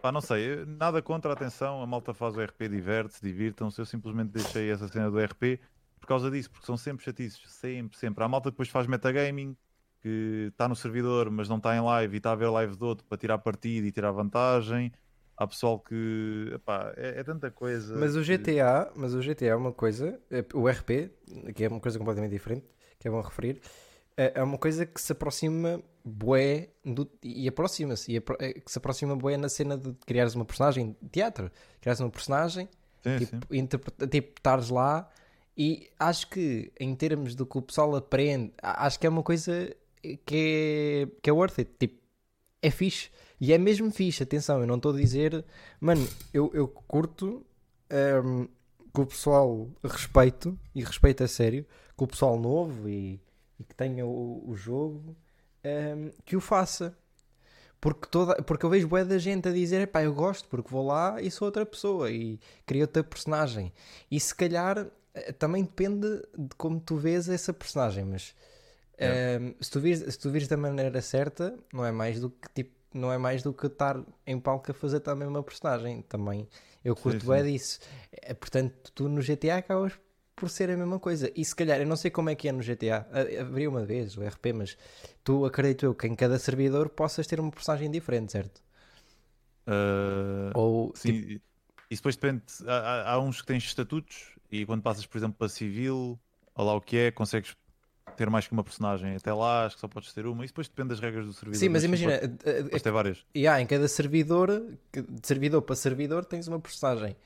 [0.01, 3.81] Pá, não sei, nada contra atenção, a malta faz o RP, diverte-se, divirtam-se.
[3.81, 5.59] Eu simplesmente deixei essa cena do RP
[5.99, 8.23] por causa disso, porque são sempre chatices, sempre, sempre.
[8.23, 9.57] Há malta que depois faz metagaming,
[10.03, 12.87] que está no servidor, mas não está em live e está a ver live do
[12.87, 14.93] outro para tirar partido e tirar vantagem.
[15.37, 16.51] Há pessoal que.
[16.55, 17.97] epá, é, é tanta coisa.
[17.97, 21.11] Mas o GTA, mas o GTA é uma coisa, é- o RP,
[21.55, 22.67] que é uma coisa completamente diferente,
[23.01, 23.61] que é bom referir,
[24.17, 28.71] é é uma coisa que se aproxima bué do, e aproxima-se, e apro- é que
[28.71, 31.51] se aproxima bué na cena de criares uma personagem de teatro,
[31.81, 32.69] criares uma personagem,
[33.03, 33.27] Sim, sim.
[33.27, 35.09] tipo, interpre- tipo, estares lá
[35.57, 39.75] e acho que em termos do que o pessoal aprende, acho que é uma coisa
[40.27, 42.01] que é, que é worth it, tipo,
[42.63, 43.11] é fixe.
[43.41, 45.45] E é mesmo fixe, atenção, eu não estou a dizer,
[45.81, 47.45] mano, eu, eu curto
[47.91, 48.47] ehm,
[48.95, 53.21] que o pessoal respeito e respeito a sério, que o pessoal novo e,
[53.59, 55.17] e que tenha o, o jogo
[55.63, 56.97] ehm, que o faça.
[57.81, 60.87] Porque, toda, porque eu vejo bué da gente a dizer, pá, eu gosto porque vou
[60.87, 63.73] lá e sou outra pessoa e crio outra personagem.
[64.11, 68.35] E se calhar eh, também depende de como tu vês essa personagem, mas
[68.99, 69.21] É.
[69.39, 72.49] ehm, se, tu vires, se tu vires da maneira certa, não é mais do que
[72.55, 76.03] tipo, não é mais do que estar em palco a fazer também uma personagem.
[76.03, 76.49] Também
[76.85, 77.45] eu curto Sim, sim.
[77.45, 77.81] disso.
[78.13, 79.93] Eh, Portanto, tu no GTA acabas
[80.37, 81.31] por ser a mesma coisa.
[81.37, 83.07] E se calhar, eu não sei como é que é no GTA,
[83.41, 84.77] haveria uma vez o RP, mas
[85.25, 88.63] tu acredito eu que em cada servidor possas ter uma personagem diferente, certo?
[89.67, 91.43] Ah, Ou Sim, tipo, e-
[91.91, 92.43] isso depois depende.
[92.67, 96.19] Há, há- uns que têm estatutos e quando passas, por exemplo, para civil,
[96.55, 97.57] ou lá o que é, consegues
[98.17, 99.17] ter mais que uma personagem.
[99.17, 100.45] Até lá, acho que só podes ter uma.
[100.45, 101.61] Isso depois depende das regras do servidor.
[101.61, 103.27] sim, mas imagina, Podes, eh, eh, podes ter várias.
[103.35, 104.49] E há em cada servidor,
[104.93, 107.17] de servidor para servidor, tens uma personagem.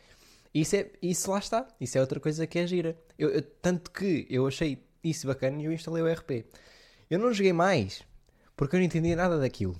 [0.54, 1.66] Isso, é, isso lá está.
[1.80, 2.96] Isso é outra coisa que é gira.
[3.18, 6.44] Eu, eu- tanto que eu achei isso bacana e eu instalei o RP.
[7.10, 8.02] Eu não joguei mais
[8.56, 9.78] porque eu não entendia nada daquilo.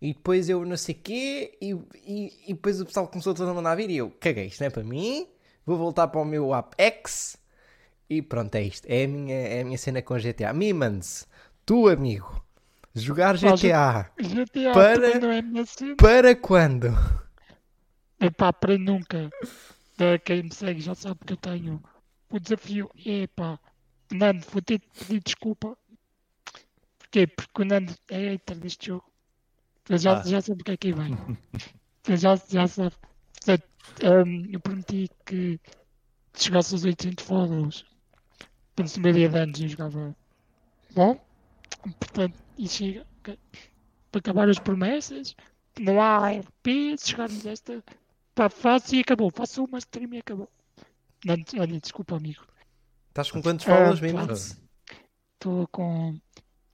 [0.00, 1.70] E depois eu não sei quê, e,
[2.04, 4.66] e, e depois o pessoal começou todo a mandar vir e eu caguei, isto não
[4.66, 5.26] é para mim,
[5.64, 7.38] vou voltar para o meu Apex
[8.08, 8.86] e pronto, é isto.
[8.86, 10.52] É a minha, é a minha cena com GTA.
[10.52, 11.26] Mimans,
[11.64, 12.44] tu amigo,
[12.94, 16.88] jogar GTA GTA Para- é para quando?
[18.20, 19.30] Epá, para nunca.
[19.98, 21.82] Eh, Quem me segue já sabe que eu tenho
[22.30, 22.90] o desafio.
[23.04, 23.58] Epá,
[24.12, 25.76] Nando, vou ter de pedir desculpa.
[26.98, 27.26] Porquê?
[27.26, 29.04] Porque o Nando é hater deste jogo.
[29.90, 30.22] Já, Ah.
[30.26, 31.16] já sabe o que é que vem.
[32.08, 32.94] Já, já sabe.
[33.34, 33.68] Portanto,
[34.00, 35.58] ehm, eu prometi que
[36.36, 37.84] chegasse aos 800 followers.
[38.76, 40.16] Quando se meia de anos eu jogava
[40.94, 41.20] bom.
[41.98, 43.04] Portanto, e chega.
[43.18, 43.36] ok.
[44.12, 45.34] Para acabar as promessas,
[45.80, 47.82] não há RP, se chegarmos a esta.
[48.36, 49.30] Pá, faço e acabou.
[49.34, 50.48] Faço uma stream e acabou.
[51.24, 52.42] Não, olha, desculpa, amigo.
[53.08, 54.06] Estás com quantos Ah, followers, pá.
[54.06, 54.60] Mimans?
[55.34, 56.20] Estou com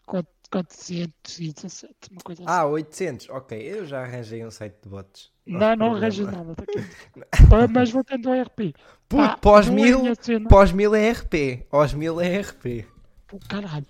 [0.07, 2.51] 417, uma coisa assim.
[2.53, 3.29] Ah, 800.
[3.31, 5.31] Ok, eu já arranjei um site de bots.
[5.47, 6.53] não, não arranjas nada.
[6.53, 8.75] Ah, Mas voltando ao RP.
[9.09, 10.01] Puto, Pá, pós é mil,
[10.49, 11.65] pós mil é RP.
[11.71, 12.85] Pós mil é RP.
[13.29, 13.87] Pô, Caralho.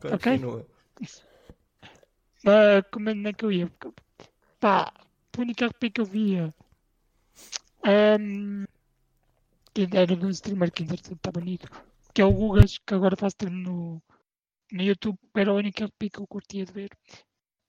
[0.00, 0.66] Continua.
[2.46, 3.70] Ah, como é que eu ia?
[4.58, 4.90] Pá,
[5.36, 6.54] o único RP que eu via.
[9.74, 11.68] Que era de um streamer que está bonito.
[12.12, 14.02] Que é o Gugas, que agora faz stream no,
[14.72, 15.18] no YouTube.
[15.34, 16.90] Era o único RP que eu curtia de ver.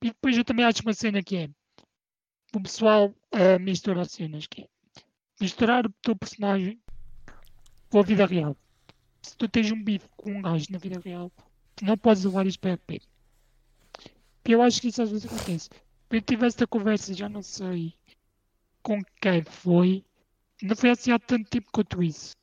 [0.04, 1.50] E depois eu também acho uma cena que é.
[2.54, 4.68] O pessoal a misturar cenas, que é
[5.42, 6.80] misturar o teu personagem
[7.90, 8.56] com a vida real.
[9.22, 11.32] Se tu tens um bife com um gajo na vida real,
[11.76, 13.02] tu não podes levar isto para RP.
[14.46, 15.70] Eu acho que isso às vezes acontece.
[16.10, 17.96] Eu tive esta conversa, já não sei
[18.82, 20.06] com quem foi.
[20.62, 22.34] Não foi assim há tanto tempo quanto isso.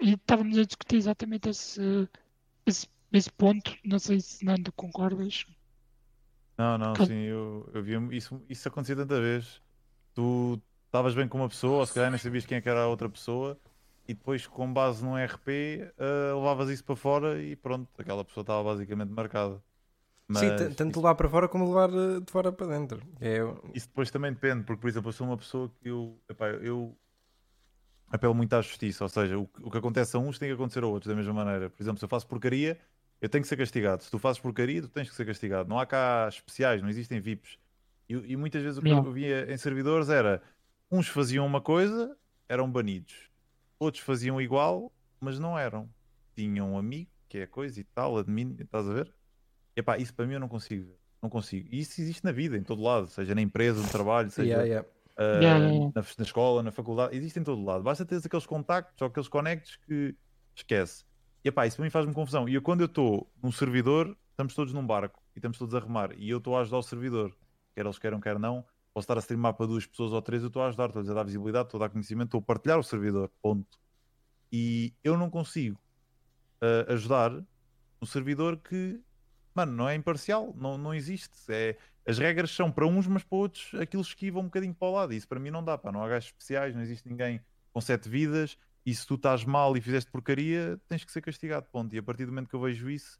[0.00, 1.80] E estávamos a discutir exatamente esse,
[2.66, 3.76] esse, esse ponto.
[3.84, 5.46] Não sei se Nando concordas.
[6.56, 9.60] Não, não, Cal- sim, eu, eu vi isso, isso acontecia tanta vez.
[10.14, 12.82] Tu estavas bem com uma pessoa, ou se calhar nem sabias quem é que era
[12.84, 13.58] a outra pessoa,
[14.08, 18.42] e depois, com base num RP, ah, levavas isso para fora e pronto, aquela pessoa
[18.42, 19.62] estava basicamente marcada.
[20.32, 23.00] Sim, Mas t- tanto isso, levar para fora como levar eh, de fora para dentro.
[23.20, 23.38] É,
[23.74, 26.96] isso depois também depende, porque, por exemplo, eu sou uma pessoa que eu, epá, eu
[28.08, 30.54] apelo muito à justiça, ou seja, o, que- o que acontece a uns tem que
[30.54, 31.68] acontecer a outros da mesma maneira.
[31.70, 32.78] Por exemplo, se eu faço porcaria,
[33.20, 34.02] eu tenho que ser castigado.
[34.02, 35.68] Se tu fazes porcaria, tu tens que ser castigado.
[35.68, 37.58] Não há cá especiais, não existem VIPs.
[38.08, 39.08] E, e muitas vezes o que Yeah.
[39.08, 40.42] eu via em servidores era
[40.90, 42.16] uns faziam uma coisa
[42.48, 43.30] eram banidos.
[43.78, 45.88] Outros faziam igual, mas não eram.
[46.36, 49.14] Tinham um amigo, que é coisa e tal, admin, estás a ver?
[49.76, 50.96] Epá, isso para mim eu não consigo.
[51.22, 51.68] Não consigo.
[51.70, 54.66] E isso existe na vida, em todo lado, seja na empresa, no trabalho, seja Yeah,
[54.66, 54.88] yeah.
[55.16, 55.92] ah, Yeah, yeah, yeah.
[55.94, 57.82] Na, na escola, na faculdade, existe em todo lado.
[57.82, 60.14] Basta ter aqueles contactos ou aqueles conectos que
[60.54, 61.04] esquece.
[61.44, 62.48] E epá, isso para mim faz-me confusão.
[62.48, 65.80] E eu, quando eu estou num servidor, estamos todos num barco e estamos todos a
[65.80, 66.12] remar.
[66.18, 67.36] E eu estou a ajudar o servidor,
[67.74, 68.64] quer eles queiram, quer não.
[68.92, 71.14] Posso estar a streamar para duas pessoas ou três, eu estou a ajudar, estou a
[71.14, 73.30] dar visibilidade, estou a dar conhecimento, estou a partilhar o servidor.
[73.42, 73.78] Ponto.
[74.52, 75.80] E eu não consigo
[76.60, 77.32] ah, ajudar
[78.00, 79.00] um servidor que,
[79.54, 81.36] mano, não é imparcial, não, não existe.
[81.48, 84.92] É, as regras são para uns, mas para outros aquilo esquiva um bocadinho para o
[84.92, 85.12] lado.
[85.12, 85.90] E isso para mim não dá, pá.
[85.92, 87.40] Não há gajos especiais, não existe ninguém
[87.72, 88.56] com sete vidas.
[88.86, 91.66] E se tu estás mal e fizeste porcaria, tens que ser castigado.
[91.72, 91.94] Ponto.
[91.94, 93.18] E a partir do momento que eu vejo isso,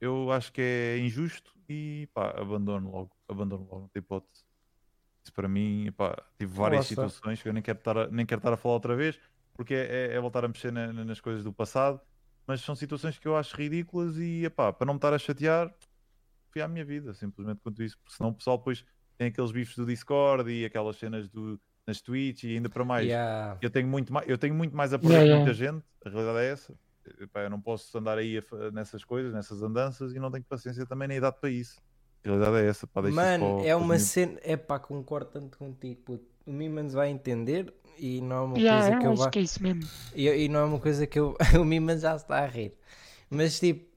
[0.00, 3.10] eu acho que é injusto e pá, abandono logo.
[3.28, 4.44] Abandono logo, não tem hipótese.
[5.22, 7.06] Isso para mim, pá, tive várias está.
[7.08, 9.20] situações que eu nem quero estar a, nem quero estar a falar outra vez,
[9.54, 12.00] porque é, é- é voltar a mexer na- nas coisas do passado.
[12.46, 15.72] Mas são situações que eu acho ridículas e, epá, para não me estar a chatear,
[16.50, 18.84] fui à minha vida, simplesmente quanto isso, porque senão o pessoal depois
[19.16, 23.06] tem aqueles bifes do Discord e aquelas cenas do, nas Twitch e ainda para mais.
[23.06, 23.58] Yeah.
[23.60, 25.44] Eu tenho muito mais, eu tenho muito mais a perder Yeah, que yeah.
[25.44, 26.74] muita gente, a realidade é essa.
[27.20, 30.86] Epá, eu não posso andar aí a nessas coisas, nessas andanças e não tenho paciência
[30.86, 31.80] também nem idade para isso.
[32.24, 32.86] A realidade é essa.
[32.86, 34.38] Pá, para Mano, é para os uma cena.
[34.42, 36.24] É pá, concordo tanto contigo, puto.
[36.46, 39.42] O Mimans vai entender e não é uma Yeah, coisa que eu acho que é
[39.42, 39.90] isso mesmo.
[40.14, 41.36] E, e não é uma coisa que eu.
[41.60, 42.74] o Mimans já está a rir.
[43.30, 43.90] Mas tipo.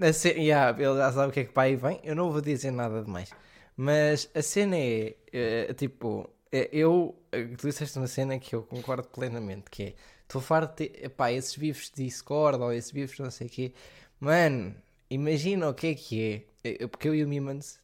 [0.00, 2.00] A cena, yeah, ele já sabe o que é que para aí vem.
[2.04, 3.30] Eu não vou dizer nada demais.
[3.76, 5.16] Mas a cena é.
[5.32, 6.28] eh, tipo.
[6.52, 7.16] eh, Eu.
[7.32, 9.70] eh, Tu disseste uma cena que eu concordo plenamente.
[9.70, 9.94] Que é.
[10.22, 10.92] Estou farto de.
[11.04, 13.72] Epá, esses bifes de Discord ou esses bifes não sei o quê.
[14.20, 14.74] Mano,
[15.10, 16.70] imagina o que é que é.
[16.82, 17.80] Eh, Porque eu e o Mimans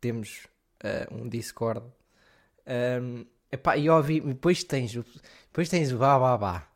[0.00, 0.46] temos
[0.82, 1.86] eh, um Discord.
[2.66, 5.04] Um, epá, e ouvi, depois tens, o-
[5.46, 6.66] depois tens o bababá.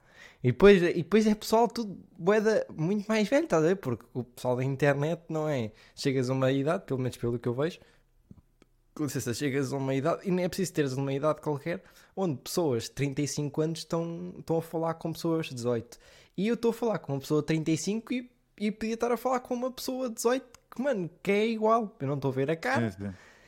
[0.45, 3.77] E depois, e depois é pessoal tudo boeda, muito mais velho, estás a ver?
[3.77, 5.73] Porque o pessoal da internet não é.
[5.95, 7.81] Chegas a uma idade, pelo menos pelo que eu vejo,
[8.95, 11.83] com licença, chegas a uma idade, e nem é preciso teres uma idade qualquer,
[12.15, 15.99] onde pessoas de 35 anos estão, estão a falar com pessoas de 18.
[16.37, 19.17] E eu estou a falar com uma pessoa de 35 e, e podia estar a
[19.17, 21.95] falar com uma pessoa de 18 que, mano, que é igual.
[22.01, 22.87] Eu não estou a ver a cara.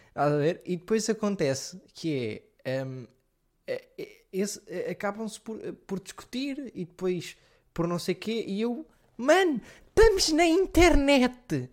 [0.09, 0.61] Estás a ver?
[0.65, 2.25] E depois acontece que é.
[2.25, 3.09] esse- é-
[4.91, 7.37] Acabam-se por, por discutir e depois
[7.73, 8.45] por não sei quê.
[8.47, 11.71] E eu, mano, estamos na internet.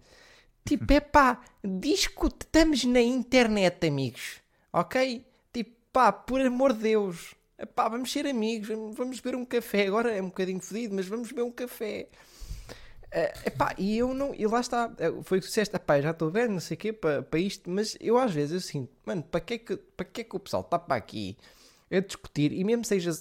[0.64, 4.42] Tipo, é pá, discute, estamos na internet, amigos.
[4.74, 5.26] Ok?
[5.54, 7.36] Tipo, pá, por amor de Deus.
[7.58, 9.88] Epá, vamos ser amigos, vamos- beber um café.
[9.88, 12.08] Agora é um bocadinho fodido, mas vamos beber um café.
[13.12, 14.92] Eh, epá, e eu não, e lá está,
[15.24, 17.70] foi o que disseste, epá, já estou velho, não sei o quê, para para isto,
[17.70, 20.40] mas eu às vezes eu sinto, mano, para é que, para que, é que o
[20.40, 21.38] pessoal está para aqui
[21.92, 23.12] a discutir, e mesmo seja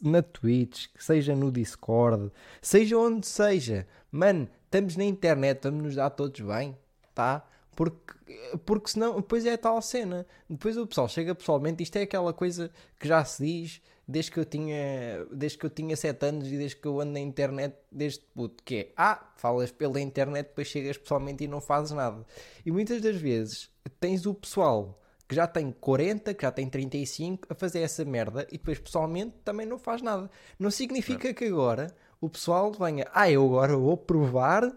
[0.00, 6.10] na Twitch, seja no Discord, seja onde seja, mano, estamos na internet, vamos nos dar
[6.10, 6.76] todos bem,
[7.14, 7.46] tá?
[7.74, 8.14] Porque,
[8.66, 12.70] porque senão, depois é tal cena, depois o pessoal chega pessoalmente, isto é aquela coisa
[12.98, 16.56] que já se diz desde que eu tinha, desde que eu tinha 7 anos e
[16.58, 20.68] desde que eu ando na internet, desde puto, que é, ah, falas pela internet, depois
[20.68, 22.26] chegas pessoalmente e não fazes nada.
[22.64, 25.01] E muitas das vezes tens o pessoal
[25.32, 29.34] que já tem 40, que já tem 35 a fazer essa merda e depois pessoalmente
[29.42, 30.30] também não faz nada.
[30.58, 34.70] Não significa que agora o pessoal venha, ah, eu agora vou provar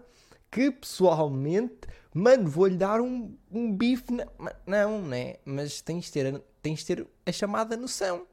[0.50, 4.10] que pessoalmente, mano, vou-lhe dar um, um bife.
[4.12, 4.26] na-"
[4.66, 5.36] Não, né?
[5.44, 8.26] Mas tens de ter, a- tens de ter a chamada noção.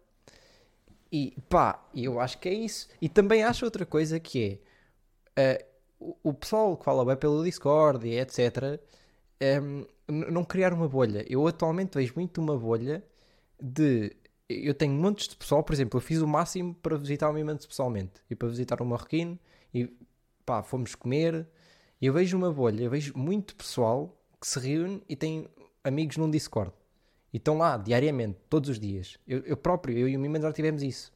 [1.11, 2.87] E pá, eu acho que é isso.
[3.01, 4.59] E também acho outra coisa que
[5.35, 5.65] é eh,
[5.99, 8.79] o, o pessoal que fala bem pelo Discord e etc.
[9.39, 11.25] ehm, n- não criar uma bolha.
[11.29, 13.03] Eu atualmente vejo muito uma bolha
[13.61, 14.15] de.
[14.49, 17.65] Eu tenho montes de pessoal, por exemplo, eu fiz o máximo para visitar o Mimantes
[17.65, 19.39] pessoalmente e para visitar o Marroquino
[19.73, 19.89] e
[20.45, 21.47] pá, fomos comer.
[22.01, 25.47] E eu vejo uma bolha, eu vejo muito pessoal que se reúne e tem
[25.83, 26.73] amigos num Discord.
[27.31, 29.17] E estão lá diariamente, todos os dias.
[29.25, 31.11] Eu, eu próprio, eu e o Mimantes já tivemos isso.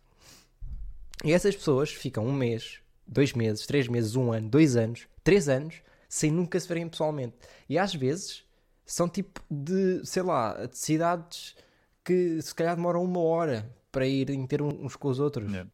[1.23, 5.49] E essas pessoas ficam um mês, dois meses, três meses, um ano, dois anos, três
[5.49, 7.35] anos, sem nunca se verem pessoalmente.
[7.67, 8.46] E às vezes
[8.87, 11.55] são tipo de, sei lá, de cidades
[12.03, 15.51] que se calhar demoram uma hora para irem ter uns com os outros.
[15.51, 15.69] Yeah.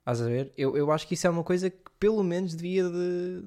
[0.00, 0.52] Estás a ver?
[0.56, 3.42] Eu, eu acho que isso é uma coisa que pelo menos devia de,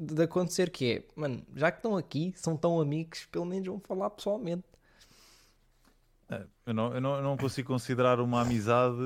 [0.00, 3.78] de acontecer, que é, mano, já que estão aqui, são tão amigos, pelo menos vão
[3.78, 4.64] falar pessoalmente.
[6.28, 8.96] É, eu, não, eu, não, eu não consigo considerar uma amizade.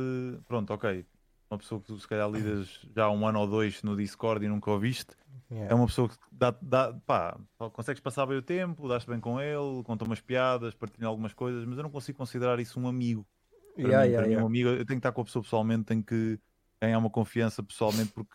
[0.46, 1.04] Pronto, ok.
[1.50, 4.44] Uma pessoa que tu se calhar lidas já há um ano ou dois no Discord
[4.44, 4.74] e nunca o
[5.50, 5.70] viste.
[5.70, 7.38] É uma pessoa que dá, dá pá,
[7.72, 11.64] consegues passar bem o tempo, dás bem com ele, conta umas piadas, partilha algumas coisas,
[11.64, 13.26] mas eu não consigo considerar isso um amigo.
[13.74, 14.44] Para Yeah, mim, yeah, para mim, yeah.
[14.44, 16.38] um amigo, eu tenho que estar com a pessoa pessoalmente, tenho que
[16.80, 18.34] ganhar uma confiança pessoalmente, porque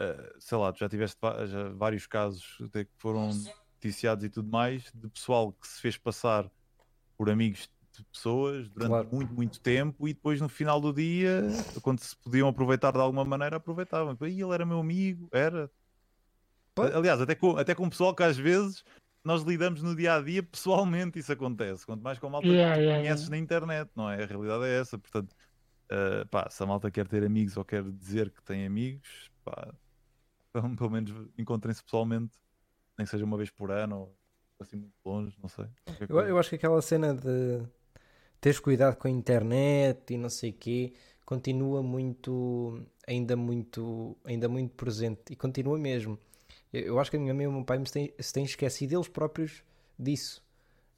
[0.00, 3.30] uh, sei lá, tu já tiveste já vários casos que foram
[3.74, 6.50] noticiados e tudo mais de pessoal que se fez passar
[7.16, 9.08] por amigos de pessoas durante claro.
[9.12, 11.42] muito, muito tempo e depois no final do dia,
[11.80, 14.16] quando se podiam aproveitar de alguma maneira, aproveitavam.
[14.22, 15.70] E ele era meu amigo, era.
[16.76, 18.84] Aliás, até com, até com pessoal que às vezes
[19.24, 21.86] nós lidamos no dia a dia pessoalmente, isso acontece.
[21.86, 23.36] Quanto mais com a malta yeah, que yeah, conheces yeah.
[23.36, 24.22] na internet, não é?
[24.22, 24.98] A realidade é essa.
[24.98, 25.34] Portanto,
[25.92, 29.72] uh, pá, se a malta quer ter amigos ou quer dizer que tem amigos, pá,
[30.50, 32.36] então, pelo menos encontrem-se pessoalmente,
[32.98, 34.16] nem que seja uma vez por ano ou
[34.60, 35.66] assim muito longe, não sei.
[36.08, 37.62] Eu, eu, acho que aquela cena de
[38.40, 40.92] teres cuidado com a internet e não sei o quê
[41.24, 46.18] continua muito, ainda muito, ainda muito presente e continua mesmo.
[46.74, 48.96] Eu, acho que a minha mãe e o meu pai se têm, se têm esquecido
[48.96, 49.62] eles próprios
[49.98, 50.42] disso.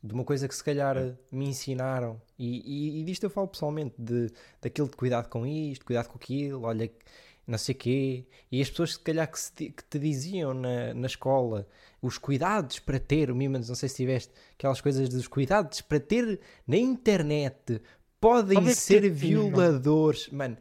[0.03, 1.15] De uma coisa que se calhar é.
[1.31, 5.85] me ensinaram, e, e, e disto eu falo pessoalmente, de, daquilo de cuidado com isto,
[5.85, 6.91] cuidado com aquilo, olha,
[7.47, 11.07] não sei quê, e as pessoas se calhar que, se, que te diziam na, na
[11.07, 11.67] escola
[12.01, 15.99] os cuidados para ter, o Mimans, não sei se tiveste aquelas coisas dos cuidados para
[15.99, 17.81] ter na internet
[18.21, 20.57] podem Talvez ser violadores, mano,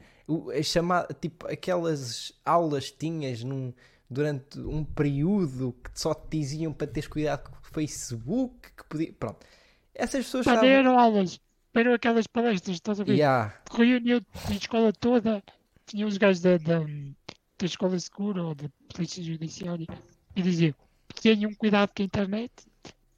[0.58, 3.74] a chamar, tipo, aquelas aulas tinhas num,
[4.10, 9.14] durante um período que só te diziam para teres cuidado com o Facebook, que podia,
[9.14, 9.46] pronto,
[9.94, 10.70] essas pessoas sabem...
[10.70, 11.40] eram aulas,
[11.74, 13.14] eram aquelas palestras, estás a ver?
[13.14, 13.54] Yeah.
[13.72, 15.44] Reunião de escola toda
[15.86, 19.88] tinha os gajos da, da, da escola segura ou da polícia judiciária
[20.36, 20.74] e diziam
[21.22, 22.52] tenham cuidado com a internet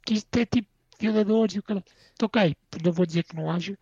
[0.04, 0.68] que isto é tipo
[0.98, 1.84] violadores e o cara.
[2.22, 3.76] Ok, não vou dizer que não haja,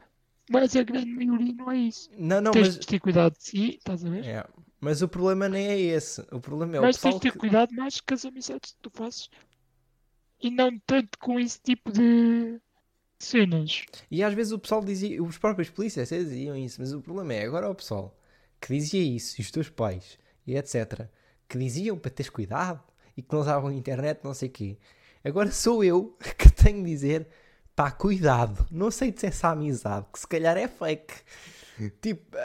[0.51, 2.11] mas a grande maioria não é isso.
[2.19, 2.79] Não, não, tens mas...
[2.79, 4.25] de ter cuidado de si, estás a ver?
[4.25, 4.47] É.
[4.81, 6.21] Mas o problema nem é esse.
[6.31, 7.39] O problema é mas o tens de ter que...
[7.39, 9.31] cuidado mais com as amizades que tu fazes
[10.41, 12.61] e não tanto com esse tipo de
[13.19, 13.85] cenas.
[14.11, 17.45] E às vezes o pessoal dizia, os próprios polícias diziam isso, mas o problema é
[17.45, 18.17] agora o pessoal
[18.61, 21.09] que dizia isso, e os teus pais, e etc.,
[21.49, 22.83] que diziam para teres cuidado
[23.17, 24.79] e que não usavam internet, não sei o quê.
[25.25, 27.27] Agora sou eu que tenho de dizer,
[27.75, 31.15] pá, cuidado, não sei se essa amizade, que se calhar é fake.
[32.01, 32.37] tipo,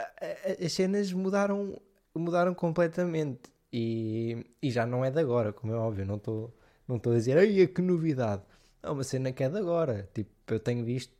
[0.64, 1.80] as cenas mudaram,
[2.18, 3.50] mudaram completamente.
[3.72, 6.54] E, e já não é de agora, como é óbvio, não estou
[6.86, 8.42] não a dizer, ai, que novidade.
[8.82, 10.08] É uma cena que é de agora.
[10.12, 11.14] Tipo, eu tenho visto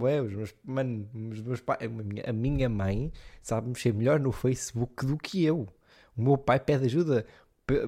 [0.00, 3.12] Ué, os meus, mano, os meus pais, a minha, a minha mãe
[3.42, 5.66] sabe mexer melhor no Facebook do que eu.
[6.16, 7.26] O meu pai pede ajuda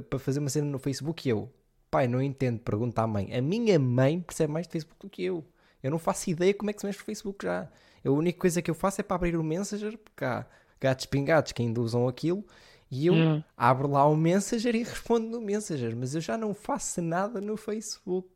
[0.08, 1.52] para fazer uma cena no Facebook e eu.
[1.90, 3.32] Pai, não entendo, pergunta à mãe.
[3.34, 5.44] A minha mãe percebe mais de Facebook do que eu.
[5.82, 7.68] Eu não faço ideia como é que se mexe no Facebook já.
[8.04, 10.46] A única coisa que eu faço é para abrir o Messenger, porque há
[10.84, 12.44] gatos pingados que ainda usam aquilo,
[12.90, 13.42] e eu hum.
[13.56, 17.56] abro lá o Messenger e respondo no Messenger, mas eu já não faço nada no
[17.56, 18.28] Facebook.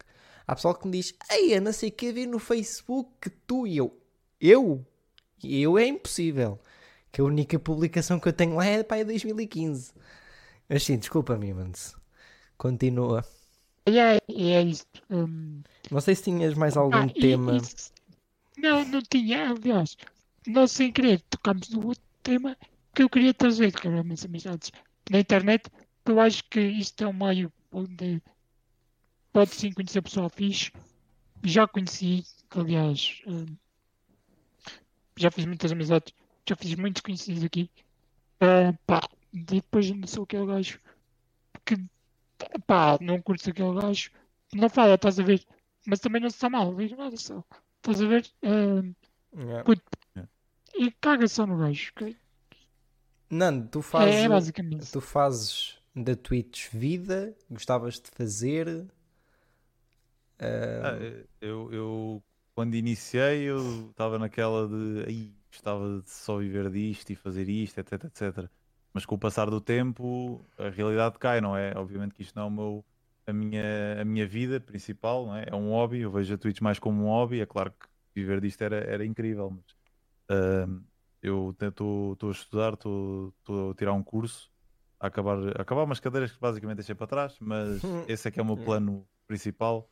[0.47, 3.29] Há pessoal que me diz, ei, eu não sei o que ver no Facebook que
[3.29, 3.95] tu e eu.
[4.41, 4.85] Eu?
[5.45, 6.59] Eu é impossível.
[7.13, 9.93] Que a única publicação que eu tenho lá é para 2015.
[10.69, 11.95] Mas sim, desculpa-me, Mans.
[12.57, 13.25] Continua.
[13.85, 15.03] É, é isto.
[15.11, 15.63] Um...
[15.91, 17.57] Não sei se tinhas mais algum ah, tema.
[17.59, 17.93] Isso...
[18.57, 19.97] Não, não tinha, aliás.
[20.47, 22.57] Nós sem querer tocamos no outro tema
[22.95, 24.73] que eu queria trazer, que eram as amizades
[25.11, 25.71] na internet.
[26.05, 28.23] Eu acho que isto é um meio onde
[29.33, 30.73] pode sim conhecer pessoal fixe.
[31.45, 33.57] Já conheci, aliás, uh,
[35.17, 36.13] já fiz muitas amizades,
[36.49, 37.71] já fiz muitos conhecidos aqui.
[38.41, 39.01] Uh, pá,
[39.33, 40.81] depois ainda sou aquele gajo
[41.65, 41.77] que,
[42.67, 44.11] pá, não curto aquele gajo,
[44.55, 45.45] não fala, estás a ver,
[45.87, 47.45] mas também não se está mal, vejo nada só,
[47.77, 48.27] estás a ver?
[48.43, 48.95] Uh,
[49.37, 49.65] yeah.
[50.75, 52.17] E caga só no gajo, ok?
[53.31, 58.87] Nando, tu fazes, é, é tu fazes da Twitch vida, gostavas de fazer,
[60.41, 60.99] ah,
[61.41, 62.23] eu, eu,
[62.55, 67.79] quando iniciei, eu estava naquela de aí gostava de só viver disto e fazer isto,
[67.79, 68.49] etc, etc.
[68.93, 71.77] Mas com o passar do tempo, a realidade cai, não é?
[71.77, 72.85] Obviamente que isto não é o meu,
[73.27, 75.47] a, minha, a minha vida principal, não é?
[75.49, 77.41] É um hobby, eu vejo a Twitch mais como um hobby.
[77.41, 79.78] É claro que viver disto era, era incrível, mas
[80.31, 80.83] uh,
[81.23, 83.33] eu estou a estudar, estou
[83.71, 84.51] a tirar um curso,
[85.01, 88.39] a acabar, a acabar umas cadeiras que basicamente deixei para trás, mas esse é que
[88.39, 89.91] é o meu plano principal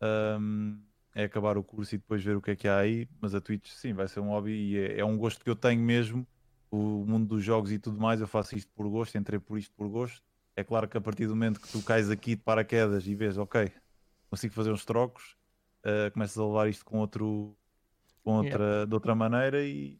[0.00, 0.78] um,
[1.14, 3.08] é acabar o curso e depois ver o que é que há aí.
[3.20, 5.56] Mas a Twitch, sim, vai ser um hobby e é, é, um gosto que eu
[5.56, 6.26] tenho mesmo.
[6.70, 9.72] O mundo dos jogos e tudo mais, eu faço isto por gosto, entrei por isto
[9.74, 10.22] por gosto.
[10.54, 13.38] É claro que a partir do momento que tu cais aqui de paraquedas e vês,
[13.38, 13.72] ok,
[14.28, 15.36] consigo fazer uns trocos,
[15.84, 17.56] uh, começas a levar isto com outro
[18.28, 18.84] com outra, yeah.
[18.84, 19.98] de outra maneira e,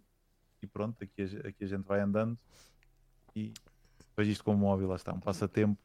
[0.60, 2.36] e pronto, aqui a, aqui a gente vai andando
[3.34, 3.54] e
[4.14, 5.78] vejo isto como um hobby, lá está, um passatempo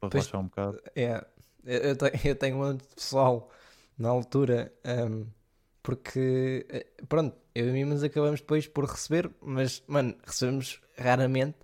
[0.00, 0.80] para pois, relaxar um bocado.
[0.96, 1.26] É,
[1.66, 3.50] eu, tenho, eu tenho um pessoal
[3.98, 4.72] na altura
[5.10, 5.26] um,
[5.82, 11.58] Porque, eh, pronto, eu e mim mas acabamos depois por receber, mas, mano, recebemos raramente.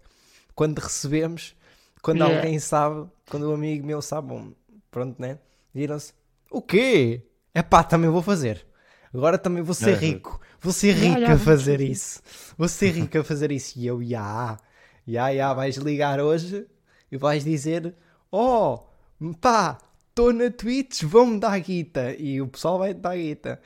[0.55, 1.57] Quando recebemos,
[2.03, 2.37] quando Yeah.
[2.37, 4.53] alguém sabe, quando um amigo meu sabe, bom,
[4.91, 5.39] pronto, né?
[5.73, 6.13] Viram-se,
[6.51, 7.23] o quê?
[7.55, 8.67] É pá, também vou fazer.
[9.15, 9.95] Agora também vou ser É.
[9.95, 10.41] rico.
[10.61, 12.21] Vou ser rico a fazer isso.
[12.59, 13.79] Vou ser rico a fazer isso.
[13.79, 14.59] E eu, ya,
[15.07, 16.67] ya, ya, vais ligar hoje
[17.13, 17.95] e vais dizer,
[18.31, 18.81] oh,
[19.41, 22.15] pá, estou na Twitch, vão-me dar guita.
[22.15, 23.61] E o pessoal vai te dar guita.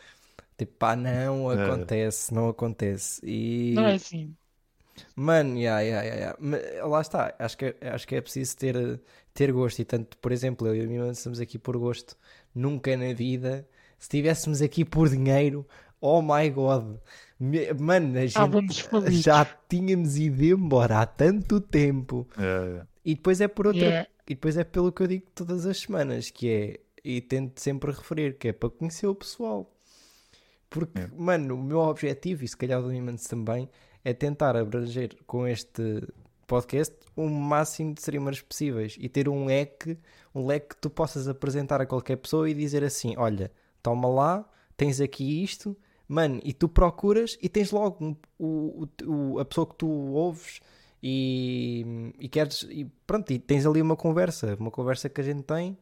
[0.59, 1.65] Tipo, pá, não É.
[1.65, 3.21] acontece, não acontece.
[3.25, 3.75] E...
[3.75, 4.35] Não é assim.
[5.15, 6.87] Mano, yeah, yeah, yeah, yeah.
[6.87, 7.35] Lá está.
[7.39, 9.01] Acho que, é- acho que é preciso ter,
[9.35, 9.79] ter gosto.
[9.81, 12.17] E tanto, por exemplo, eu e a minha irmã estamos aqui por gosto.
[12.55, 13.69] Nunca na vida,
[13.99, 15.67] se estivéssemos aqui por dinheiro,
[16.01, 16.97] oh my god,
[17.81, 19.23] mano, a gente falidos.
[19.23, 22.27] já tínhamos ido embora há tanto tempo.
[22.39, 22.87] É, é.
[23.05, 23.81] E depois é por outra.
[23.83, 24.09] Yeah.
[24.27, 27.91] E depois é pelo que eu digo todas as semanas, que é, e tento sempre
[27.93, 29.73] referir, que é para conhecer o pessoal.
[30.69, 31.09] Porque, É.
[31.17, 33.69] mano, o meu objetivo, e se calhar o do Imans também,
[34.05, 36.07] é tentar abranger com este
[36.47, 39.99] podcast o máximo de streamers possíveis e ter um leque,
[40.35, 43.51] um leque que tu possas apresentar a qualquer pessoa e dizer assim: olha,
[43.89, 44.45] toma lá,
[44.77, 45.77] tens aqui isto,
[46.09, 50.61] mano, e tu procuras e tens logo o, o- a pessoa que tu ouves
[51.03, 55.43] e, e queres, e pronto, e tens ali uma conversa, uma conversa que a gente
[55.43, 55.77] tem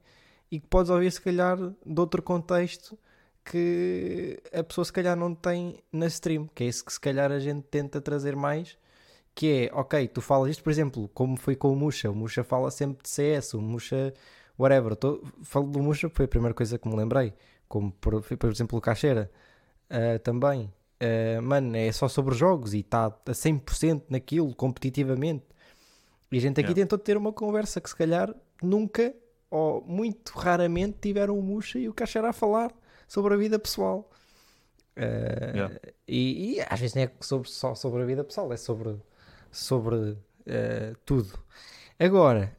[0.51, 2.99] e que podes ouvir se calhar de outro contexto
[3.45, 7.31] que a pessoa se calhar não tem na stream, que é isso que se calhar
[7.31, 8.77] a gente tenta trazer mais,
[9.35, 12.43] que é, ok, tu falas isto, por exemplo, como foi com o Musha, o Musha
[12.43, 14.13] fala sempre de CS, o Musha,
[14.59, 17.35] whatever, tô, falo do Musha, foi a primeira coisa que me lembrei,
[17.69, 19.31] como por, por exemplo o Caixeira,
[19.91, 25.45] ah, também, Ah, mano, é só sobre jogos e está a 100% naquilo, competitivamente,
[26.33, 26.83] e a gente aqui Yeah.
[26.83, 29.15] tentou ter uma conversa que se calhar nunca,
[29.51, 32.73] ou muito raramente, tiveram o Musha e o Caixeira a falar
[33.07, 34.11] sobre a vida pessoal.
[34.97, 35.81] Uh, Yeah.
[36.09, 38.97] e, e às vezes não é sobre- só sobre a vida pessoal, é sobre,
[39.53, 40.17] sobre uh,
[41.05, 41.39] tudo.
[41.99, 42.57] Agora,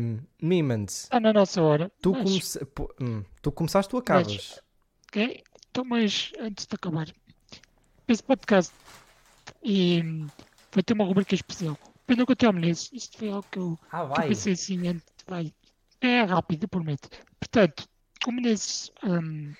[0.00, 1.90] um, Mimans, Está na nossa hora.
[2.00, 2.66] tu, mas, comece-
[3.00, 4.60] hum, tu começaste, tu acabas.
[5.08, 5.42] ok?
[5.70, 7.08] Então, mas antes de acabar,
[8.08, 8.72] esse podcast
[9.62, 10.02] e
[10.72, 11.78] vai ter uma rubrica especial.
[12.06, 12.96] Pena que eu tenho amnésia.
[12.96, 15.04] Isto foi algo que eu, Ah, que eu pensei assim antes.
[15.26, 15.52] Vai.
[16.00, 17.08] É rápido, eu prometo.
[17.38, 17.88] Portanto,
[18.24, 19.54] como nesses hum,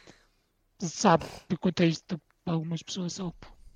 [0.81, 3.33] sabe do contexto para algumas pessoas só.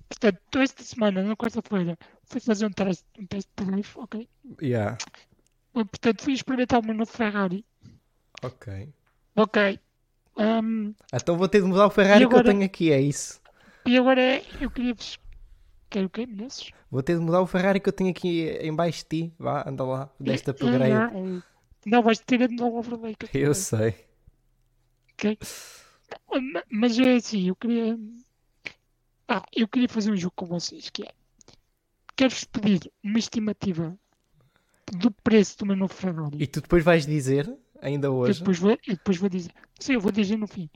[0.09, 4.29] Portanto, esta semana, na quarta-feira, fui fazer um teste, um teste de drive, ok?
[4.61, 4.97] Yeah.
[5.73, 7.65] Portanto, fui experimentar o meu novo Ferrari.
[8.43, 8.93] Ok.
[9.35, 9.79] Ok.
[10.37, 13.01] Hum, Então vou ter de mudar o Ferrari E que eu agora- tenho aqui, é
[13.01, 13.41] isso.
[13.85, 15.17] e agora eu queria vos.
[15.89, 16.69] Quero o quê, Menezes?
[16.91, 19.33] Vou ter de mudar o Ferrari que eu tenho aqui em baixo de ti.
[19.39, 20.51] Vá, anda lá, desta.
[20.51, 20.91] É, é,
[21.37, 21.41] é.
[21.85, 23.15] Não, vais ter de novo overlay.
[23.15, 23.95] que Eu sei.
[25.13, 25.37] Ok?
[26.41, 27.97] Ma- Mas é assim, eu queria.
[29.29, 31.07] Ah, eu queria fazer um jogo com vocês, que é.
[32.15, 33.97] Quero-vos pedir uma estimativa
[34.91, 36.37] do preço do meu novo Ferrari.
[36.39, 37.49] E tu depois vais dizer,
[37.81, 39.51] ainda hoje, depois, vou, depois vou dizer.
[39.79, 40.69] Sim, eu vou dizer no fim.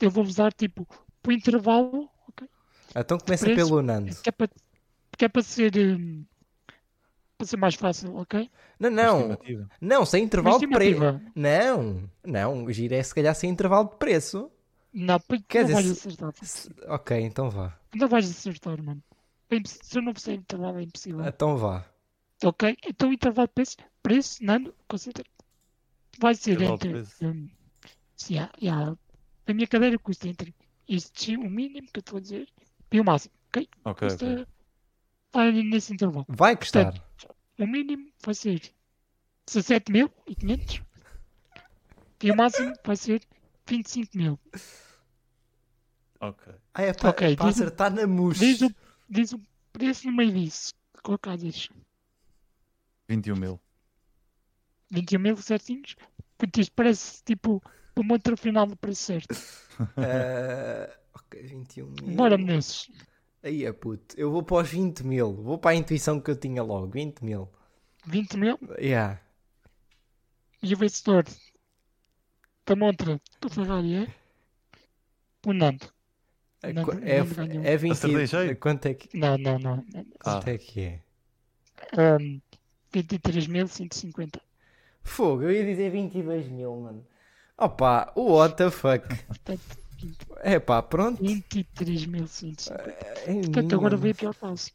[0.00, 0.86] Eu vou-vos dar tipo
[1.26, 2.48] o intervalo, ok?
[2.96, 4.14] então começa preço- pelo Nando.
[4.22, 4.48] Que é para,
[5.16, 5.76] que é para ser.
[5.76, 6.24] hum,
[7.36, 8.50] para ser mais fácil, ok?
[8.80, 9.38] Não, não,
[9.80, 11.00] não, sem intervalo de preço.
[11.34, 14.50] Não, não, o giro é se calhar sem intervalo de preço.
[14.92, 16.32] Não, Quer não dizer, vais acertar.
[16.42, 17.78] Se- Ok, então vá.
[17.94, 19.02] Não vais acertar, mano.
[19.50, 21.24] É Se eu não fizer intervalo, é impossível.
[21.24, 21.84] Então vá.
[22.42, 22.76] Ok?
[22.86, 25.28] Então o intervalo de preço, preço, Nando, considera.
[26.18, 27.04] Vai ser entre.
[27.22, 27.48] hum,
[28.16, 28.96] se há, há-
[29.46, 30.54] a minha cadeira custa entre
[30.88, 32.48] este, o mínimo que eu estou a dizer,
[32.90, 33.68] e o máximo, ok?
[33.84, 34.32] Ok, Custa.
[34.32, 34.46] ok.
[35.32, 36.26] Vai nesse intervalo.
[36.28, 36.92] Vai custar.
[37.58, 38.60] O mínimo vai ser
[39.46, 40.82] 17.500
[42.22, 43.22] e o máximo vai ser
[43.66, 44.38] 25 mil.
[46.20, 46.52] Ok.
[46.74, 48.40] Ah, é para Ok, diz- acertar na mousse.
[48.40, 48.74] Diz o,
[49.08, 49.40] diz o
[49.72, 50.72] preço no meio disso.
[51.02, 51.68] Colocadas
[53.08, 53.60] 21 mil.
[54.90, 55.96] 21 mil certinhos.
[56.36, 57.62] Porque isto parece tipo
[57.96, 59.36] o monte final do preço certo.
[59.96, 62.16] Ah, ok, 21 mil.
[62.16, 62.90] Bora nesses.
[63.44, 64.16] Aí é puto.
[64.18, 65.34] Eu vou para os 20 mil.
[65.34, 66.88] Vou para a intuição que eu tinha logo.
[66.88, 67.48] 20 mil.
[68.04, 69.20] 20 mil Yeah.
[70.62, 71.24] e o vencedor
[72.66, 74.14] da montra do Ferrari é
[75.46, 75.86] o Nando.
[76.62, 77.92] É, não é, é 20.
[77.92, 78.56] Acertei cheio?
[78.56, 79.76] Quanto é que, Não, não, não.
[79.76, 80.06] não.
[80.20, 80.34] Ah.
[80.34, 81.00] quanto é, que é?
[81.96, 82.40] Um,
[82.92, 84.40] 23.150.
[85.08, 87.06] Fogo, eu ia dizer 22 mil, mano.
[87.56, 89.04] Opa, what the fuck.
[90.42, 91.22] É pá, pronto.
[91.22, 92.70] 23.150.
[93.26, 93.98] É, Portanto, agora mano.
[94.02, 94.72] veio a pior fase.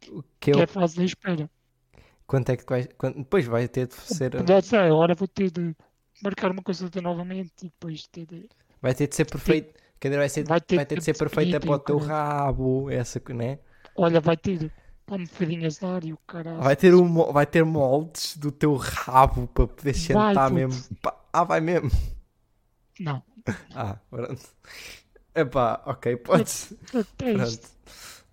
[0.00, 1.48] Que Que é a fase da espera.
[2.26, 2.88] quanto é que vais.
[2.98, 4.34] quanto- depois vai ter de ser.
[4.34, 5.74] Não sei, agora vou ter de
[6.22, 8.48] marcar uma coisa novamente e depois ter de.
[8.82, 9.72] Vai ter de ser perfeito.
[10.00, 11.96] cadeira vai, ser, Vai ter vai ter de ser de perfeita para o o teu
[11.98, 13.58] rabo, essa, que- né?
[13.96, 14.70] Olha, vai ter
[15.06, 16.60] de ar e o caralho.
[16.62, 20.54] Vai ter, um, vai ter moldes do teu rabo para poder sentar puto.
[20.54, 20.84] mesmo.
[21.32, 21.90] Ah, vai mesmo.
[23.00, 23.22] Não,
[23.74, 24.40] Ah, pronto.
[25.34, 26.72] Epá, ok, podes.
[27.22, 27.68] é isto.
[27.68, 27.74] Pronto.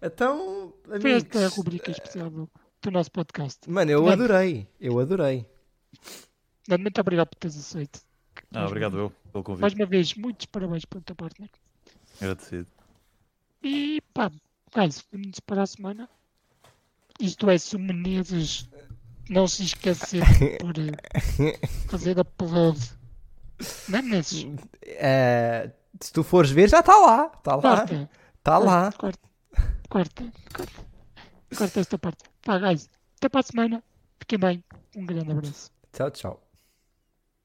[0.03, 1.57] Então, Foi esta a amigos.
[1.57, 2.49] rubrica especial do,
[2.81, 3.69] do nosso podcast.
[3.69, 4.13] Mano, eu Mano.
[4.23, 4.67] adorei.
[4.79, 5.45] Eu adorei.
[6.67, 8.01] Mano, Muito obrigado por teres aceito.
[8.53, 9.75] Ah, obrigado eu pelo Mais convite.
[9.81, 11.49] uma vez, muitos parabéns pela tua parte, né?
[12.19, 12.67] Agradecido.
[13.63, 14.31] E pá,
[14.75, 16.09] guys, vemos para a semana.
[17.21, 18.67] Isto é, se o Menezes
[19.29, 20.23] não se esquecer
[20.59, 22.79] por eh, fazer upload.
[23.87, 24.47] Não é Menezes?
[24.81, 27.31] Eh, se tu fores ver, já está lá.
[27.37, 27.85] Está lá.
[28.37, 28.91] Está lá.
[28.91, 29.19] Corta.
[29.87, 30.23] Corta.
[30.53, 30.81] Corta.
[31.55, 32.23] Corta esta parte.
[32.43, 33.83] Pá, guys, até para a semana.
[34.19, 34.63] Fiquem bem.
[34.95, 35.71] Um grande abraço.
[35.93, 36.50] Tchau, tchau.